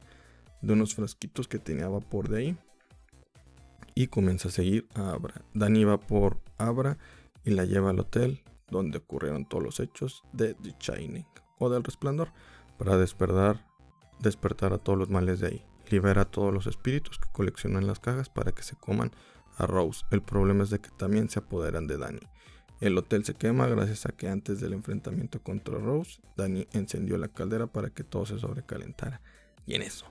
de 0.61 0.73
unos 0.73 0.95
frasquitos 0.95 1.47
que 1.47 1.59
tenía 1.59 1.87
vapor 1.87 2.29
de 2.29 2.37
ahí 2.37 2.57
y 3.95 4.07
comienza 4.07 4.49
a 4.49 4.51
seguir 4.51 4.87
a 4.95 5.11
Abra. 5.11 5.41
Dani 5.53 5.83
va 5.83 5.99
por 5.99 6.39
Abra 6.57 6.97
y 7.43 7.51
la 7.51 7.65
lleva 7.65 7.89
al 7.89 7.99
hotel 7.99 8.41
donde 8.69 8.99
ocurrieron 8.99 9.45
todos 9.45 9.63
los 9.63 9.79
hechos 9.79 10.23
de 10.31 10.53
The 10.53 10.75
Shining 10.79 11.25
o 11.57 11.69
del 11.69 11.83
resplandor 11.83 12.31
para 12.77 12.97
despertar, 12.97 13.65
despertar 14.19 14.73
a 14.73 14.77
todos 14.77 14.97
los 14.97 15.09
males 15.09 15.39
de 15.39 15.47
ahí. 15.47 15.65
Libera 15.89 16.21
a 16.21 16.31
todos 16.31 16.53
los 16.53 16.67
espíritus 16.67 17.17
que 17.17 17.31
coleccionan 17.31 17.87
las 17.87 17.99
cajas 17.99 18.29
para 18.29 18.51
que 18.51 18.63
se 18.63 18.75
coman 18.75 19.11
a 19.59 19.67
Rose. 19.67 20.05
El 20.09 20.21
problema 20.21 20.63
es 20.63 20.71
de 20.71 20.79
que 20.79 20.89
también 20.89 21.29
se 21.29 21.39
apoderan 21.39 21.85
de 21.85 21.97
Dani. 21.97 22.21
El 22.81 22.97
hotel 22.97 23.25
se 23.25 23.33
quema 23.33 23.67
gracias 23.67 24.05
a 24.05 24.09
que 24.09 24.29
antes 24.29 24.61
del 24.61 24.73
enfrentamiento 24.73 25.41
contra 25.43 25.77
Rose, 25.77 26.21
Danny 26.37 26.67
encendió 26.71 27.17
la 27.17 27.27
caldera 27.27 27.67
para 27.67 27.89
que 27.89 28.05
todo 28.05 28.25
se 28.25 28.39
sobrecalentara. 28.39 29.21
Y 29.65 29.75
en 29.75 29.81
eso, 29.81 30.05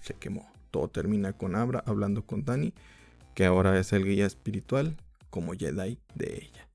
se 0.00 0.14
quemó. 0.14 0.50
Todo 0.70 0.88
termina 0.88 1.32
con 1.32 1.56
Abra 1.56 1.82
hablando 1.86 2.24
con 2.24 2.44
Danny, 2.44 2.72
que 3.34 3.46
ahora 3.46 3.78
es 3.78 3.92
el 3.92 4.04
guía 4.04 4.26
espiritual 4.26 4.96
como 5.30 5.54
Jedi 5.54 5.98
de 6.14 6.36
ella. 6.36 6.68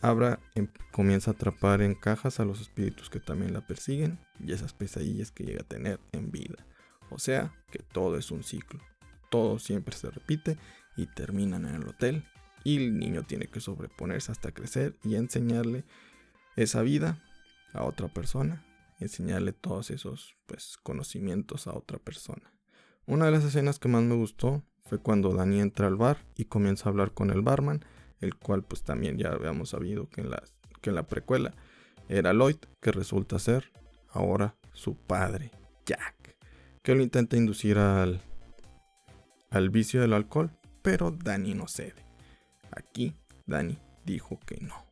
Abra 0.00 0.38
em, 0.54 0.68
comienza 0.92 1.30
a 1.30 1.34
atrapar 1.34 1.80
en 1.80 1.94
cajas 1.94 2.38
a 2.38 2.44
los 2.44 2.60
espíritus 2.60 3.10
que 3.10 3.20
también 3.20 3.52
la 3.52 3.66
persiguen 3.66 4.18
y 4.38 4.52
esas 4.52 4.72
pesadillas 4.72 5.32
que 5.32 5.44
llega 5.44 5.62
a 5.62 5.68
tener 5.68 5.98
en 6.12 6.30
vida. 6.30 6.66
O 7.10 7.18
sea 7.18 7.54
que 7.70 7.78
todo 7.78 8.18
es 8.18 8.30
un 8.30 8.44
ciclo. 8.44 8.80
Todo 9.30 9.58
siempre 9.58 9.96
se 9.96 10.10
repite 10.10 10.56
y 10.98 11.06
terminan 11.06 11.64
en 11.64 11.76
el 11.76 11.88
hotel 11.88 12.24
y 12.64 12.76
el 12.76 12.98
niño 12.98 13.22
tiene 13.22 13.46
que 13.46 13.60
sobreponerse 13.60 14.32
hasta 14.32 14.52
crecer 14.52 14.96
y 15.04 15.14
enseñarle 15.14 15.84
esa 16.56 16.82
vida 16.82 17.22
a 17.72 17.84
otra 17.84 18.08
persona, 18.08 18.64
enseñarle 18.98 19.52
todos 19.52 19.90
esos 19.90 20.34
pues, 20.46 20.76
conocimientos 20.82 21.68
a 21.68 21.74
otra 21.74 21.98
persona. 21.98 22.52
Una 23.06 23.26
de 23.26 23.30
las 23.30 23.44
escenas 23.44 23.78
que 23.78 23.88
más 23.88 24.02
me 24.02 24.16
gustó 24.16 24.64
fue 24.82 24.98
cuando 24.98 25.32
Dani 25.32 25.60
entra 25.60 25.86
al 25.86 25.96
bar 25.96 26.18
y 26.34 26.46
comienza 26.46 26.88
a 26.88 26.90
hablar 26.90 27.12
con 27.12 27.30
el 27.30 27.42
barman, 27.42 27.84
el 28.20 28.34
cual 28.34 28.64
pues 28.64 28.82
también 28.82 29.18
ya 29.18 29.28
habíamos 29.28 29.70
sabido 29.70 30.08
que 30.08 30.22
en 30.22 30.30
la, 30.30 30.42
que 30.80 30.90
la 30.90 31.06
precuela 31.06 31.54
era 32.08 32.32
Lloyd, 32.32 32.56
que 32.80 32.90
resulta 32.90 33.38
ser 33.38 33.70
ahora 34.10 34.56
su 34.72 34.96
padre, 34.96 35.52
Jack, 35.86 36.36
que 36.82 36.94
lo 36.96 37.02
intenta 37.02 37.36
inducir 37.36 37.78
al, 37.78 38.20
al 39.50 39.70
vicio 39.70 40.00
del 40.00 40.12
alcohol, 40.12 40.57
pero 40.88 41.10
Dani 41.10 41.52
no 41.52 41.68
cede. 41.68 42.02
Aquí 42.70 43.14
Dani 43.44 43.78
dijo 44.06 44.40
que 44.46 44.56
no. 44.62 44.86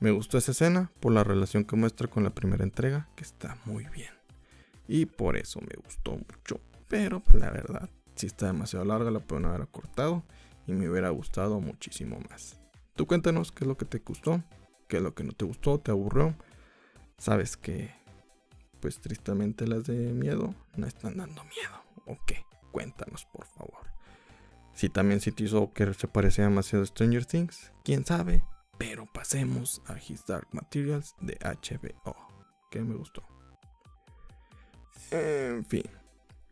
Me 0.00 0.10
gustó 0.10 0.38
esa 0.38 0.50
escena 0.50 0.90
por 0.98 1.12
la 1.12 1.22
relación 1.22 1.64
que 1.64 1.76
muestra 1.76 2.08
con 2.08 2.24
la 2.24 2.30
primera 2.30 2.64
entrega, 2.64 3.08
que 3.14 3.22
está 3.22 3.56
muy 3.64 3.84
bien. 3.90 4.12
Y 4.88 5.06
por 5.06 5.36
eso 5.36 5.60
me 5.60 5.80
gustó 5.84 6.16
mucho. 6.16 6.60
Pero 6.88 7.20
pues, 7.20 7.36
la 7.36 7.48
verdad, 7.48 7.88
si 8.16 8.26
está 8.26 8.46
demasiado 8.46 8.84
larga, 8.86 9.12
la 9.12 9.20
pueden 9.20 9.44
haber 9.44 9.68
cortado 9.68 10.24
y 10.66 10.72
me 10.72 10.90
hubiera 10.90 11.10
gustado 11.10 11.60
muchísimo 11.60 12.18
más. 12.28 12.58
Tú 12.96 13.06
cuéntanos 13.06 13.52
qué 13.52 13.62
es 13.62 13.68
lo 13.68 13.76
que 13.76 13.84
te 13.84 14.00
gustó, 14.00 14.42
qué 14.88 14.96
es 14.96 15.02
lo 15.04 15.14
que 15.14 15.22
no 15.22 15.30
te 15.30 15.44
gustó, 15.44 15.78
te 15.78 15.92
aburrió. 15.92 16.34
Sabes 17.18 17.56
que, 17.56 17.94
pues 18.80 19.00
tristemente 19.00 19.68
las 19.68 19.84
de 19.84 20.12
miedo 20.12 20.56
no 20.74 20.88
están 20.88 21.18
dando 21.18 21.44
miedo. 21.44 21.84
¿O 22.04 22.18
qué? 22.26 22.44
Cuéntanos, 22.72 23.26
por 23.26 23.46
favor. 23.46 23.57
Si 24.78 24.88
también 24.88 25.20
hizo 25.38 25.72
que 25.72 25.92
se 25.92 26.06
parecía 26.06 26.44
demasiado 26.44 26.84
a 26.84 26.86
Stranger 26.86 27.26
Things, 27.26 27.72
quién 27.82 28.06
sabe. 28.06 28.44
Pero 28.78 29.06
pasemos 29.12 29.82
a 29.86 29.98
His 29.98 30.24
Dark 30.24 30.46
Materials 30.52 31.16
de 31.20 31.36
HBO, 31.42 32.14
que 32.70 32.80
me 32.82 32.94
gustó. 32.94 33.24
En 35.10 35.64
fin, 35.64 35.82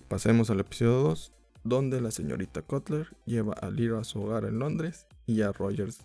pasemos 0.08 0.50
al 0.50 0.58
episodio 0.58 1.02
2, 1.02 1.32
donde 1.62 2.00
la 2.00 2.10
señorita 2.10 2.62
Cutler 2.62 3.16
lleva 3.26 3.52
a 3.52 3.70
Lyra 3.70 4.00
a 4.00 4.04
su 4.04 4.20
hogar 4.20 4.44
en 4.44 4.58
Londres 4.58 5.06
y 5.24 5.42
a 5.42 5.52
Rogers, 5.52 6.00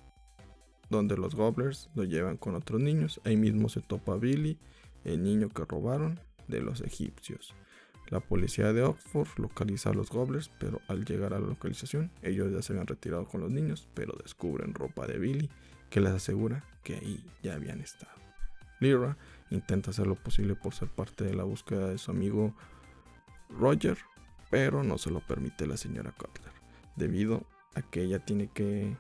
donde 0.92 1.18
los 1.18 1.34
Gobblers 1.34 1.90
lo 1.96 2.04
llevan 2.04 2.38
con 2.38 2.54
otros 2.54 2.80
niños. 2.80 3.20
Ahí 3.24 3.36
mismo 3.36 3.68
se 3.68 3.82
topa 3.82 4.16
Billy, 4.18 4.60
el 5.06 5.24
niño 5.24 5.50
que 5.50 5.66
robaron 5.66 6.20
de 6.48 6.62
los 6.62 6.82
egipcios. 6.82 7.56
La 8.12 8.20
policía 8.20 8.74
de 8.74 8.84
Oxford 8.84 9.30
localiza 9.38 9.90
a 9.90 9.94
los 9.94 10.10
Gobblers, 10.10 10.52
pero 10.60 10.82
al 10.90 11.06
llegar 11.06 11.34
a 11.34 11.40
la 11.40 11.48
localización, 11.48 12.12
ellos 12.22 12.52
ya 12.52 12.62
se 12.62 12.74
habían 12.74 12.88
retirado 12.88 13.26
con 13.26 13.40
los 13.40 13.50
niños, 13.50 13.88
pero 13.94 14.14
descubren 14.22 14.74
ropa 14.74 15.08
de 15.08 15.18
Billy 15.18 15.50
que 15.90 16.02
les 16.02 16.12
asegura 16.12 16.66
que 16.84 16.96
ahí 16.96 17.26
ya 17.42 17.54
habían 17.54 17.80
estado. 17.80 18.12
Lyra 18.82 19.18
intenta 19.50 19.92
hacer 19.92 20.08
lo 20.08 20.16
posible 20.16 20.56
por 20.56 20.74
ser 20.74 20.90
parte 20.90 21.24
de 21.24 21.34
la 21.34 21.46
búsqueda 21.46 21.88
de 21.88 21.98
su 21.98 22.12
amigo 22.12 22.54
Roger, 23.50 23.98
pero 24.50 24.84
no 24.84 24.98
se 24.98 25.10
lo 25.10 25.22
permite 25.22 25.66
la 25.66 25.78
señora 25.78 26.12
Cutler, 26.12 26.52
debido 26.98 27.46
a 27.76 27.82
que 27.82 28.04
ella 28.04 28.20
tiene 28.20 28.50
que... 28.50 28.98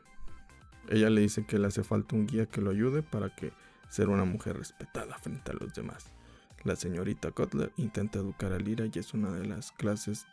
Ella 0.88 1.10
le 1.10 1.20
dice 1.20 1.46
que 1.46 1.60
le 1.60 1.68
hace 1.68 1.84
falta 1.84 2.15
un 2.15 2.27
guía 2.27 2.46
que 2.46 2.62
lo 2.62 2.72
ayude 2.72 3.03
para 3.03 3.36
que 3.36 3.51
ser 3.89 4.08
una 4.08 4.24
mujer 4.24 4.58
respetada 4.58 5.18
frente 5.18 5.51
a 5.51 5.56
los 5.56 5.74
demás. 5.74 6.12
La 6.63 6.75
señorita 6.75 7.32
Cutler 7.32 7.72
intenta 7.77 8.20
educar 8.20 8.53
a 8.53 8.60
Lyra 8.60 8.86
y 8.86 9.00
es 9.00 9.15
una 9.15 9.32
de 9.32 9.48
las 9.48 9.72
clases 9.72 10.27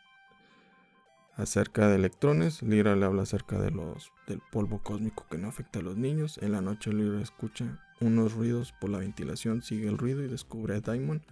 acerca 1.36 1.88
de 1.88 1.96
electrones. 1.96 2.62
Lyra 2.62 2.96
le 2.96 3.06
habla 3.06 3.22
acerca 3.22 3.58
de 3.58 3.70
los, 3.70 4.12
del 4.26 4.42
polvo 4.52 4.82
cósmico 4.82 5.24
que 5.30 5.38
no 5.38 5.48
afecta 5.48 5.78
a 5.78 5.82
los 5.82 5.96
niños. 5.96 6.38
En 6.42 6.52
la 6.52 6.60
noche 6.60 6.92
Lyra 6.92 7.22
escucha 7.22 7.82
unos 8.00 8.34
ruidos 8.34 8.74
por 8.78 8.90
la 8.90 8.98
ventilación, 8.98 9.62
sigue 9.62 9.88
el 9.88 9.96
ruido 9.96 10.22
y 10.22 10.28
descubre 10.28 10.74
a 10.74 10.80
Diamond 10.80 11.22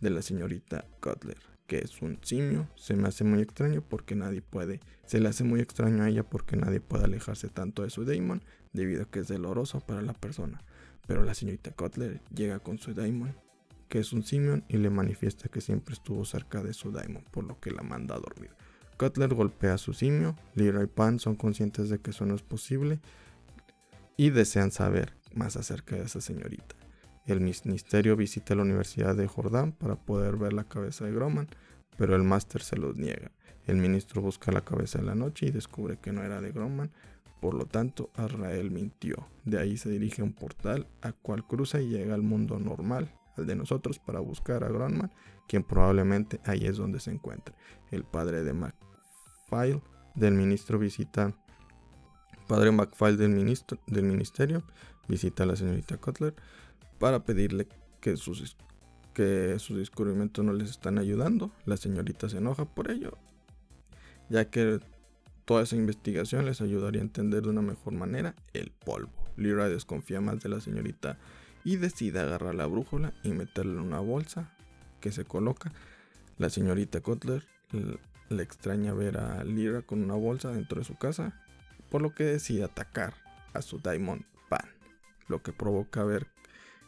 de 0.00 0.10
la 0.10 0.22
señorita 0.22 0.86
Cutler, 1.00 1.36
que 1.66 1.80
es 1.80 2.00
un 2.00 2.18
simio. 2.22 2.66
Se 2.74 2.96
me 2.96 3.08
hace 3.08 3.24
muy 3.24 3.42
extraño 3.42 3.82
porque 3.86 4.14
nadie 4.14 4.40
puede, 4.40 4.80
se 5.04 5.20
le 5.20 5.28
hace 5.28 5.44
muy 5.44 5.60
extraño 5.60 6.04
a 6.04 6.08
ella 6.08 6.22
porque 6.22 6.56
nadie 6.56 6.80
puede 6.80 7.04
alejarse 7.04 7.48
tanto 7.48 7.82
de 7.82 7.90
su 7.90 8.06
Daimon 8.06 8.42
debido 8.72 9.02
a 9.02 9.10
que 9.10 9.18
es 9.18 9.28
doloroso 9.28 9.80
para 9.80 10.00
la 10.00 10.14
persona. 10.14 10.62
Pero 11.06 11.22
la 11.22 11.34
señorita 11.34 11.72
Cutler 11.72 12.22
llega 12.34 12.60
con 12.60 12.78
su 12.78 12.94
Daimon 12.94 13.34
que 13.88 13.98
es 13.98 14.12
un 14.12 14.22
Simeon 14.22 14.64
y 14.68 14.76
le 14.76 14.90
manifiesta 14.90 15.48
que 15.48 15.60
siempre 15.60 15.94
estuvo 15.94 16.24
cerca 16.24 16.62
de 16.62 16.72
su 16.72 16.92
Daimon, 16.92 17.24
por 17.30 17.44
lo 17.44 17.58
que 17.60 17.70
la 17.70 17.82
manda 17.82 18.14
a 18.14 18.20
dormir. 18.20 18.50
Cutler 18.98 19.32
golpea 19.32 19.74
a 19.74 19.78
su 19.78 19.94
simio, 19.94 20.34
Lyra 20.54 20.82
y 20.82 20.86
Pan 20.86 21.20
son 21.20 21.36
conscientes 21.36 21.88
de 21.88 22.00
que 22.00 22.10
eso 22.10 22.26
no 22.26 22.34
es 22.34 22.42
posible 22.42 23.00
y 24.16 24.30
desean 24.30 24.72
saber 24.72 25.14
más 25.34 25.56
acerca 25.56 25.96
de 25.96 26.02
esa 26.02 26.20
señorita. 26.20 26.74
El 27.24 27.40
ministerio 27.40 28.16
visita 28.16 28.54
la 28.54 28.62
Universidad 28.62 29.14
de 29.14 29.28
Jordán 29.28 29.72
para 29.72 29.94
poder 29.94 30.36
ver 30.36 30.52
la 30.52 30.64
cabeza 30.64 31.04
de 31.04 31.12
Groman, 31.12 31.48
pero 31.96 32.16
el 32.16 32.24
máster 32.24 32.62
se 32.62 32.76
los 32.76 32.96
niega. 32.96 33.30
El 33.66 33.76
ministro 33.76 34.20
busca 34.22 34.50
la 34.50 34.64
cabeza 34.64 34.98
en 34.98 35.06
la 35.06 35.14
noche 35.14 35.46
y 35.46 35.50
descubre 35.50 35.98
que 35.98 36.12
no 36.12 36.24
era 36.24 36.40
de 36.40 36.50
Groman, 36.50 36.90
por 37.40 37.54
lo 37.54 37.66
tanto 37.66 38.10
Azrael 38.14 38.70
mintió. 38.70 39.28
De 39.44 39.60
ahí 39.60 39.76
se 39.76 39.90
dirige 39.90 40.22
a 40.22 40.24
un 40.24 40.32
portal 40.32 40.88
a 41.02 41.12
cual 41.12 41.46
cruza 41.46 41.80
y 41.80 41.88
llega 41.88 42.14
al 42.14 42.22
mundo 42.22 42.58
normal, 42.58 43.12
de 43.44 43.56
nosotros 43.56 43.98
para 43.98 44.20
buscar 44.20 44.64
a 44.64 44.68
Gronman, 44.68 45.12
quien 45.46 45.62
probablemente 45.62 46.40
ahí 46.44 46.66
es 46.66 46.76
donde 46.76 47.00
se 47.00 47.10
encuentra. 47.10 47.54
El 47.90 48.04
padre 48.04 48.44
de 48.44 48.52
McFile 48.52 49.82
del 50.14 50.34
ministro 50.34 50.78
visita, 50.78 51.34
padre 52.46 52.70
McFile 52.72 53.16
del, 53.16 53.30
ministro, 53.30 53.78
del 53.86 54.04
ministerio 54.04 54.62
visita 55.08 55.42
a 55.42 55.46
la 55.46 55.56
señorita 55.56 55.96
Cutler 55.96 56.34
para 56.98 57.24
pedirle 57.24 57.68
que 58.00 58.16
sus, 58.16 58.56
que 59.14 59.58
sus 59.58 59.78
descubrimientos 59.78 60.44
no 60.44 60.52
les 60.52 60.70
están 60.70 60.98
ayudando. 60.98 61.50
La 61.64 61.76
señorita 61.76 62.28
se 62.28 62.38
enoja 62.38 62.64
por 62.64 62.90
ello, 62.90 63.16
ya 64.28 64.50
que 64.50 64.80
toda 65.44 65.62
esa 65.62 65.76
investigación 65.76 66.44
les 66.44 66.60
ayudaría 66.60 67.00
a 67.00 67.04
entender 67.04 67.42
de 67.42 67.48
una 67.48 67.62
mejor 67.62 67.94
manera 67.94 68.34
el 68.52 68.70
polvo. 68.70 69.10
Lyra 69.36 69.68
desconfía 69.68 70.20
más 70.20 70.40
de 70.40 70.50
la 70.50 70.60
señorita 70.60 71.18
y 71.68 71.76
decide 71.76 72.20
agarrar 72.20 72.54
la 72.54 72.64
brújula 72.64 73.12
y 73.22 73.32
meterla 73.32 73.72
en 73.72 73.80
una 73.80 74.00
bolsa 74.00 74.50
que 75.02 75.12
se 75.12 75.26
coloca. 75.26 75.70
La 76.38 76.48
señorita 76.48 77.02
Cutler 77.02 77.46
le 78.30 78.42
extraña 78.42 78.94
ver 78.94 79.18
a 79.18 79.44
Lyra 79.44 79.82
con 79.82 80.02
una 80.02 80.14
bolsa 80.14 80.50
dentro 80.50 80.78
de 80.78 80.86
su 80.86 80.96
casa, 80.96 81.38
por 81.90 82.00
lo 82.00 82.14
que 82.14 82.24
decide 82.24 82.64
atacar 82.64 83.12
a 83.52 83.60
su 83.60 83.80
Diamond 83.80 84.24
Pan, 84.48 84.66
lo 85.26 85.42
que 85.42 85.52
provoca 85.52 86.04
ver 86.04 86.28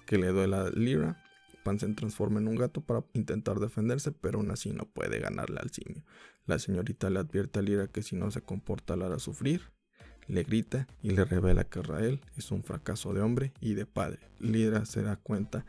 que 0.07 0.17
le 0.17 0.29
duele 0.29 0.57
a 0.57 0.71
Lyra. 0.71 1.23
Pan 1.63 1.79
se 1.79 1.87
transforma 1.89 2.41
en 2.41 2.49
un 2.49 2.57
gato 2.57 2.81
para 2.81 3.05
intentar 3.13 3.61
defenderse, 3.61 4.13
pero 4.13 4.39
aún 4.39 4.51
así 4.51 4.73
no 4.73 4.87
puede 4.87 5.19
ganarle 5.19 5.61
al 5.61 5.71
simio. 5.71 6.03
La 6.47 6.59
señorita 6.59 7.11
le 7.11 7.19
advierte 7.19 7.59
a 7.59 7.63
Lyra 7.63 7.87
que 7.87 8.03
si 8.03 8.17
no 8.17 8.31
se 8.31 8.41
comporta 8.41 8.97
la 8.97 9.09
hará 9.09 9.19
sufrir, 9.19 9.61
le 10.31 10.45
grita 10.45 10.87
y 11.03 11.11
le 11.11 11.25
revela 11.25 11.65
que 11.65 11.83
Rael 11.83 12.21
es 12.37 12.51
un 12.51 12.63
fracaso 12.63 13.13
de 13.13 13.21
hombre 13.21 13.53
y 13.61 13.75
de 13.75 13.87
padre. 13.87 14.21
Lidra 14.39 14.85
se 14.85 15.03
da 15.03 15.17
cuenta 15.17 15.65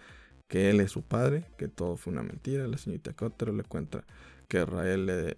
que 0.48 0.70
él 0.70 0.80
es 0.80 0.92
su 0.92 1.02
padre, 1.02 1.46
que 1.58 1.68
todo 1.68 1.98
fue 1.98 2.14
una 2.14 2.24
mentira. 2.24 2.68
La 2.68 2.78
señorita 2.78 3.14
Cotter 3.14 3.54
le 3.54 3.64
cuenta 3.64 4.04
que 4.48 4.66
Rael 4.66 5.06
le, 5.06 5.36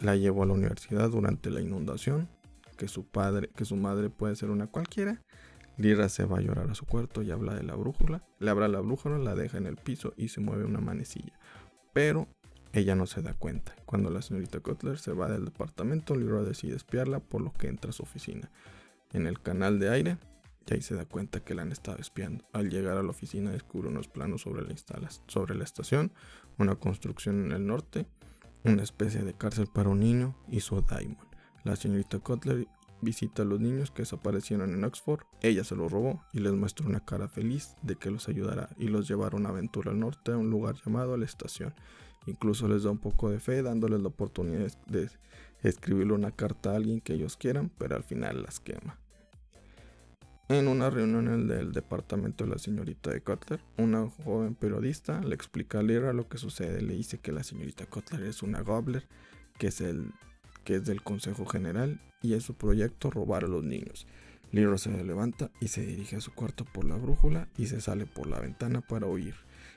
la 0.00 0.16
llevó 0.16 0.42
a 0.42 0.46
la 0.46 0.54
universidad 0.54 1.10
durante 1.10 1.50
la 1.50 1.60
inundación, 1.60 2.28
que 2.76 2.88
su 2.88 3.06
padre, 3.06 3.50
que 3.54 3.64
su 3.64 3.76
madre 3.76 4.10
puede 4.10 4.36
ser 4.36 4.50
una 4.50 4.66
cualquiera. 4.66 5.20
Lira 5.76 6.08
se 6.08 6.24
va 6.24 6.38
a 6.38 6.40
llorar 6.40 6.70
a 6.70 6.74
su 6.74 6.86
cuarto 6.86 7.22
y 7.22 7.30
habla 7.30 7.54
de 7.54 7.62
la 7.62 7.74
brújula. 7.74 8.24
Le 8.38 8.50
abra 8.50 8.68
la 8.68 8.80
brújula, 8.80 9.18
la 9.18 9.34
deja 9.34 9.58
en 9.58 9.66
el 9.66 9.76
piso 9.76 10.14
y 10.16 10.28
se 10.28 10.40
mueve 10.40 10.64
una 10.64 10.80
manecilla. 10.80 11.38
Pero 11.92 12.28
ella 12.74 12.94
no 12.94 13.06
se 13.06 13.22
da 13.22 13.34
cuenta. 13.34 13.74
Cuando 13.86 14.10
la 14.10 14.20
señorita 14.20 14.60
Cutler 14.60 14.98
se 14.98 15.12
va 15.12 15.28
del 15.28 15.44
departamento, 15.44 16.14
Leroy 16.16 16.44
decide 16.44 16.76
espiarla, 16.76 17.20
por 17.20 17.40
lo 17.40 17.52
que 17.52 17.68
entra 17.68 17.90
a 17.90 17.92
su 17.92 18.02
oficina. 18.02 18.50
En 19.12 19.26
el 19.26 19.40
canal 19.40 19.78
de 19.78 19.90
aire, 19.90 20.18
y 20.66 20.74
ahí 20.74 20.82
se 20.82 20.94
da 20.94 21.04
cuenta 21.04 21.40
que 21.40 21.54
la 21.54 21.62
han 21.62 21.72
estado 21.72 21.98
espiando. 21.98 22.44
Al 22.52 22.70
llegar 22.70 22.96
a 22.96 23.02
la 23.02 23.10
oficina 23.10 23.50
descubre 23.50 23.88
unos 23.88 24.08
planos 24.08 24.42
sobre 24.42 24.62
la, 24.62 25.64
estación, 25.64 26.12
una 26.58 26.76
construcción 26.76 27.44
en 27.44 27.52
el 27.52 27.66
norte, 27.66 28.06
una 28.64 28.82
especie 28.82 29.22
de 29.22 29.34
cárcel 29.34 29.68
para 29.72 29.90
un 29.90 30.00
niño 30.00 30.36
y 30.48 30.60
su 30.60 30.80
Diamond. 30.80 31.28
La 31.64 31.76
señorita 31.76 32.18
Cutler 32.18 32.66
visita 33.02 33.42
a 33.42 33.44
los 33.44 33.60
niños 33.60 33.90
que 33.90 34.02
desaparecieron 34.02 34.72
en 34.72 34.84
Oxford, 34.84 35.20
ella 35.42 35.62
se 35.64 35.76
los 35.76 35.92
robó 35.92 36.24
y 36.32 36.40
les 36.40 36.54
muestra 36.54 36.86
una 36.86 37.04
cara 37.04 37.28
feliz 37.28 37.76
de 37.82 37.96
que 37.96 38.10
los 38.10 38.28
ayudará 38.28 38.70
y 38.78 38.88
los 38.88 39.06
llevará 39.06 39.36
a 39.36 39.40
una 39.40 39.50
aventura 39.50 39.90
al 39.90 40.00
norte 40.00 40.32
a 40.32 40.38
un 40.38 40.48
lugar 40.48 40.76
llamado 40.84 41.16
la 41.16 41.26
estación. 41.26 41.74
Incluso 42.26 42.68
les 42.68 42.82
da 42.82 42.90
un 42.90 42.98
poco 42.98 43.30
de 43.30 43.40
fe 43.40 43.62
dándoles 43.62 44.00
la 44.00 44.08
oportunidad 44.08 44.72
de 44.86 45.08
escribirle 45.62 46.12
una 46.12 46.30
carta 46.30 46.72
a 46.72 46.76
alguien 46.76 47.00
que 47.00 47.14
ellos 47.14 47.36
quieran, 47.36 47.70
pero 47.78 47.96
al 47.96 48.04
final 48.04 48.42
las 48.42 48.60
quema. 48.60 48.98
En 50.48 50.68
una 50.68 50.90
reunión 50.90 51.48
del 51.48 51.72
departamento 51.72 52.44
de 52.44 52.50
la 52.50 52.58
señorita 52.58 53.10
de 53.10 53.22
Cutler, 53.22 53.60
una 53.78 54.10
joven 54.24 54.54
periodista 54.54 55.22
le 55.22 55.34
explica 55.34 55.78
a 55.78 55.82
Lyra 55.82 56.12
lo 56.12 56.28
que 56.28 56.36
sucede. 56.36 56.82
Le 56.82 56.94
dice 56.94 57.18
que 57.18 57.32
la 57.32 57.42
señorita 57.42 57.86
Cutler 57.86 58.22
es 58.24 58.42
una 58.42 58.60
gobbler, 58.60 59.06
que 59.58 59.68
es, 59.68 59.80
el, 59.80 60.12
que 60.64 60.76
es 60.76 60.84
del 60.84 61.02
Consejo 61.02 61.46
General 61.46 61.98
y 62.20 62.34
es 62.34 62.42
su 62.42 62.54
proyecto 62.54 63.10
robar 63.10 63.44
a 63.44 63.48
los 63.48 63.64
niños. 63.64 64.06
Lyra 64.52 64.76
se 64.76 65.02
levanta 65.02 65.50
y 65.60 65.68
se 65.68 65.80
dirige 65.80 66.16
a 66.16 66.20
su 66.20 66.34
cuarto 66.34 66.66
por 66.66 66.84
la 66.84 66.96
brújula 66.96 67.48
y 67.56 67.66
se 67.66 67.80
sale 67.80 68.04
por 68.04 68.26
la 68.26 68.38
ventana 68.38 68.82
para 68.82 69.06
huir. 69.06 69.34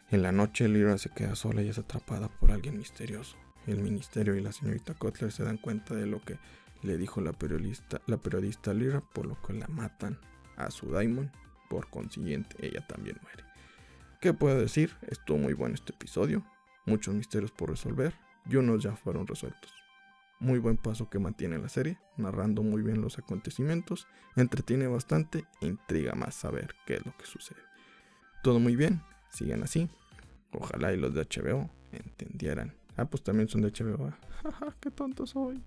En 0.10 0.22
la 0.22 0.32
noche 0.32 0.70
Lyra 0.70 0.98
se 0.98 1.10
queda 1.10 1.36
sola 1.36 1.62
y 1.62 1.68
es 1.68 1.78
atrapada 1.78 2.30
por 2.30 2.52
alguien 2.52 2.78
misterioso. 2.78 3.36
El 3.66 3.82
ministerio 3.82 4.36
y 4.36 4.42
la 4.42 4.54
señorita 4.54 4.94
Cutler 4.94 5.34
se 5.34 5.44
dan 5.44 5.58
cuenta 5.58 5.96
de 5.96 6.06
lo 6.06 6.22
que 6.22 6.40
le 6.82 6.98
dijo 6.98 7.20
la 7.20 7.34
periodista, 7.34 8.02
la 8.08 8.16
periodista 8.16 8.74
Lyra, 8.74 9.02
por 9.02 9.26
lo 9.26 9.42
que 9.42 9.52
la 9.52 9.68
matan 9.68 10.18
a 10.56 10.72
su 10.72 10.90
Daimon. 10.92 11.30
Por 11.70 11.90
consiguiente, 11.90 12.56
ella 12.66 12.88
también 12.88 13.18
muere. 13.22 13.44
¿Qué 14.22 14.34
puedo 14.34 14.58
decir? 14.58 14.96
Estuvo 15.10 15.38
muy 15.40 15.52
bueno 15.52 15.76
este 15.76 15.92
episodio. 15.92 16.46
Muchos 16.86 17.14
misterios 17.14 17.52
por 17.52 17.70
resolver 17.70 18.14
y 18.50 18.56
unos 18.56 18.82
ya 18.82 18.96
fueron 18.96 19.28
resueltos. 19.28 19.74
Muy 20.40 20.60
buen 20.60 20.78
paso 20.78 21.10
que 21.10 21.20
mantiene 21.20 21.58
la 21.58 21.68
serie, 21.68 22.00
narrando 22.16 22.64
muy 22.64 22.82
bien 22.82 23.02
los 23.02 23.18
acontecimientos, 23.18 24.08
entretiene 24.38 24.88
bastante 24.88 25.46
e 25.60 25.68
intriga 25.68 26.14
más 26.16 26.36
saber 26.36 26.76
qué 26.86 26.96
es 26.96 27.06
lo 27.06 27.18
que 27.18 27.26
sucede. 27.26 27.60
Todo 28.44 28.60
muy 28.60 28.78
bien, 28.78 29.02
sigan 29.30 29.64
así. 29.64 29.90
Ojalá 30.52 30.94
y 30.94 30.98
los 30.98 31.14
de 31.14 31.22
HBO 31.22 31.70
entendieran. 31.92 32.74
Ah, 32.96 33.06
pues 33.06 33.24
también 33.24 33.48
son 33.48 33.62
de 33.62 33.72
HBO. 33.72 34.12
Jaja, 34.44 34.76
qué 34.80 34.92
tonto 34.92 35.26
soy. 35.26 35.62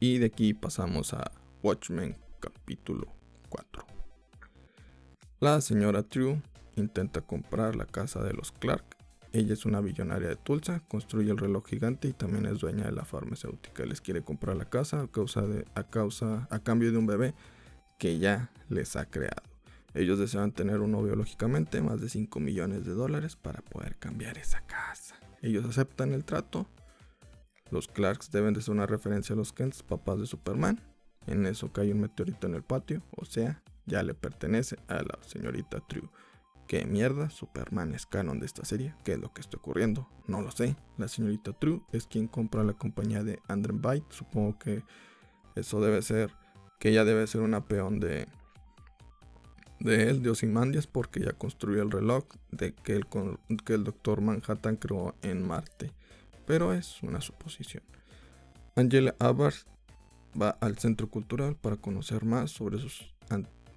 Y 0.00 0.18
de 0.18 0.26
aquí 0.26 0.54
pasamos 0.54 1.14
a 1.14 1.30
Watchmen 1.62 2.16
capítulo 2.40 3.06
4. 3.48 3.86
La 5.40 5.60
señora 5.60 6.02
True 6.02 6.40
intenta 6.76 7.20
comprar 7.20 7.76
la 7.76 7.86
casa 7.86 8.22
de 8.22 8.32
los 8.32 8.52
Clark. 8.52 8.96
Ella 9.32 9.54
es 9.54 9.64
una 9.64 9.80
billonaria 9.80 10.28
de 10.28 10.36
Tulsa, 10.36 10.80
construye 10.88 11.30
el 11.30 11.38
reloj 11.38 11.66
gigante 11.66 12.08
y 12.08 12.12
también 12.12 12.46
es 12.46 12.58
dueña 12.58 12.84
de 12.84 12.92
la 12.92 13.04
farmacéutica. 13.04 13.84
Les 13.84 14.00
quiere 14.00 14.22
comprar 14.22 14.56
la 14.56 14.66
casa 14.66 15.02
a 15.02 15.08
causa 15.08 15.42
de, 15.42 15.66
a 15.74 15.84
causa, 15.84 16.46
a 16.50 16.58
cambio 16.58 16.92
de 16.92 16.98
un 16.98 17.06
bebé 17.06 17.34
que 17.98 18.18
ya 18.18 18.50
les 18.68 18.96
ha 18.96 19.06
creado. 19.06 19.51
Ellos 19.94 20.18
desean 20.18 20.52
tener 20.52 20.80
uno 20.80 21.02
biológicamente, 21.02 21.82
más 21.82 22.00
de 22.00 22.08
5 22.08 22.40
millones 22.40 22.84
de 22.84 22.92
dólares 22.92 23.36
para 23.36 23.60
poder 23.60 23.96
cambiar 23.96 24.38
esa 24.38 24.60
casa. 24.62 25.16
Ellos 25.42 25.64
aceptan 25.66 26.12
el 26.12 26.24
trato. 26.24 26.66
Los 27.70 27.88
Clarks 27.88 28.30
deben 28.30 28.54
de 28.54 28.62
ser 28.62 28.72
una 28.72 28.86
referencia 28.86 29.34
a 29.34 29.36
los 29.36 29.52
Kents, 29.52 29.82
papás 29.82 30.18
de 30.18 30.26
Superman. 30.26 30.80
En 31.26 31.46
eso 31.46 31.72
cae 31.72 31.92
un 31.92 32.00
meteorito 32.00 32.46
en 32.46 32.54
el 32.54 32.62
patio, 32.62 33.02
o 33.16 33.24
sea, 33.24 33.62
ya 33.86 34.02
le 34.02 34.14
pertenece 34.14 34.76
a 34.88 34.96
la 34.96 35.18
señorita 35.22 35.80
True. 35.86 36.08
¿Qué 36.66 36.86
mierda? 36.86 37.28
Superman 37.28 37.94
es 37.94 38.06
canon 38.06 38.40
de 38.40 38.46
esta 38.46 38.64
serie. 38.64 38.94
¿Qué 39.04 39.12
es 39.12 39.18
lo 39.18 39.32
que 39.32 39.40
está 39.40 39.58
ocurriendo? 39.58 40.08
No 40.26 40.40
lo 40.40 40.50
sé. 40.50 40.76
La 40.96 41.08
señorita 41.08 41.52
True 41.52 41.82
es 41.92 42.06
quien 42.06 42.28
compra 42.28 42.64
la 42.64 42.72
compañía 42.72 43.22
de 43.22 43.40
Andrew 43.48 43.78
Byte. 43.78 44.10
Supongo 44.10 44.58
que 44.58 44.84
eso 45.54 45.80
debe 45.80 46.00
ser, 46.02 46.32
que 46.78 46.90
ella 46.90 47.04
debe 47.04 47.26
ser 47.26 47.42
una 47.42 47.66
peón 47.66 48.00
de, 48.00 48.28
de 49.82 50.08
él, 50.08 50.22
de 50.22 50.30
Osimandias, 50.30 50.86
porque 50.86 51.20
ya 51.20 51.32
construyó 51.32 51.82
el 51.82 51.90
reloj 51.90 52.24
de 52.50 52.72
que 52.72 52.94
el, 52.94 53.06
que 53.64 53.74
el 53.74 53.84
Doctor 53.84 54.20
Manhattan 54.20 54.76
creó 54.76 55.14
en 55.22 55.46
Marte. 55.46 55.92
Pero 56.46 56.72
es 56.72 57.02
una 57.02 57.20
suposición. 57.20 57.82
Angela 58.76 59.14
Abbott 59.18 59.54
va 60.40 60.50
al 60.60 60.78
centro 60.78 61.08
cultural 61.08 61.56
para 61.56 61.76
conocer 61.76 62.24
más 62.24 62.50
sobre 62.50 62.78
sus 62.78 63.14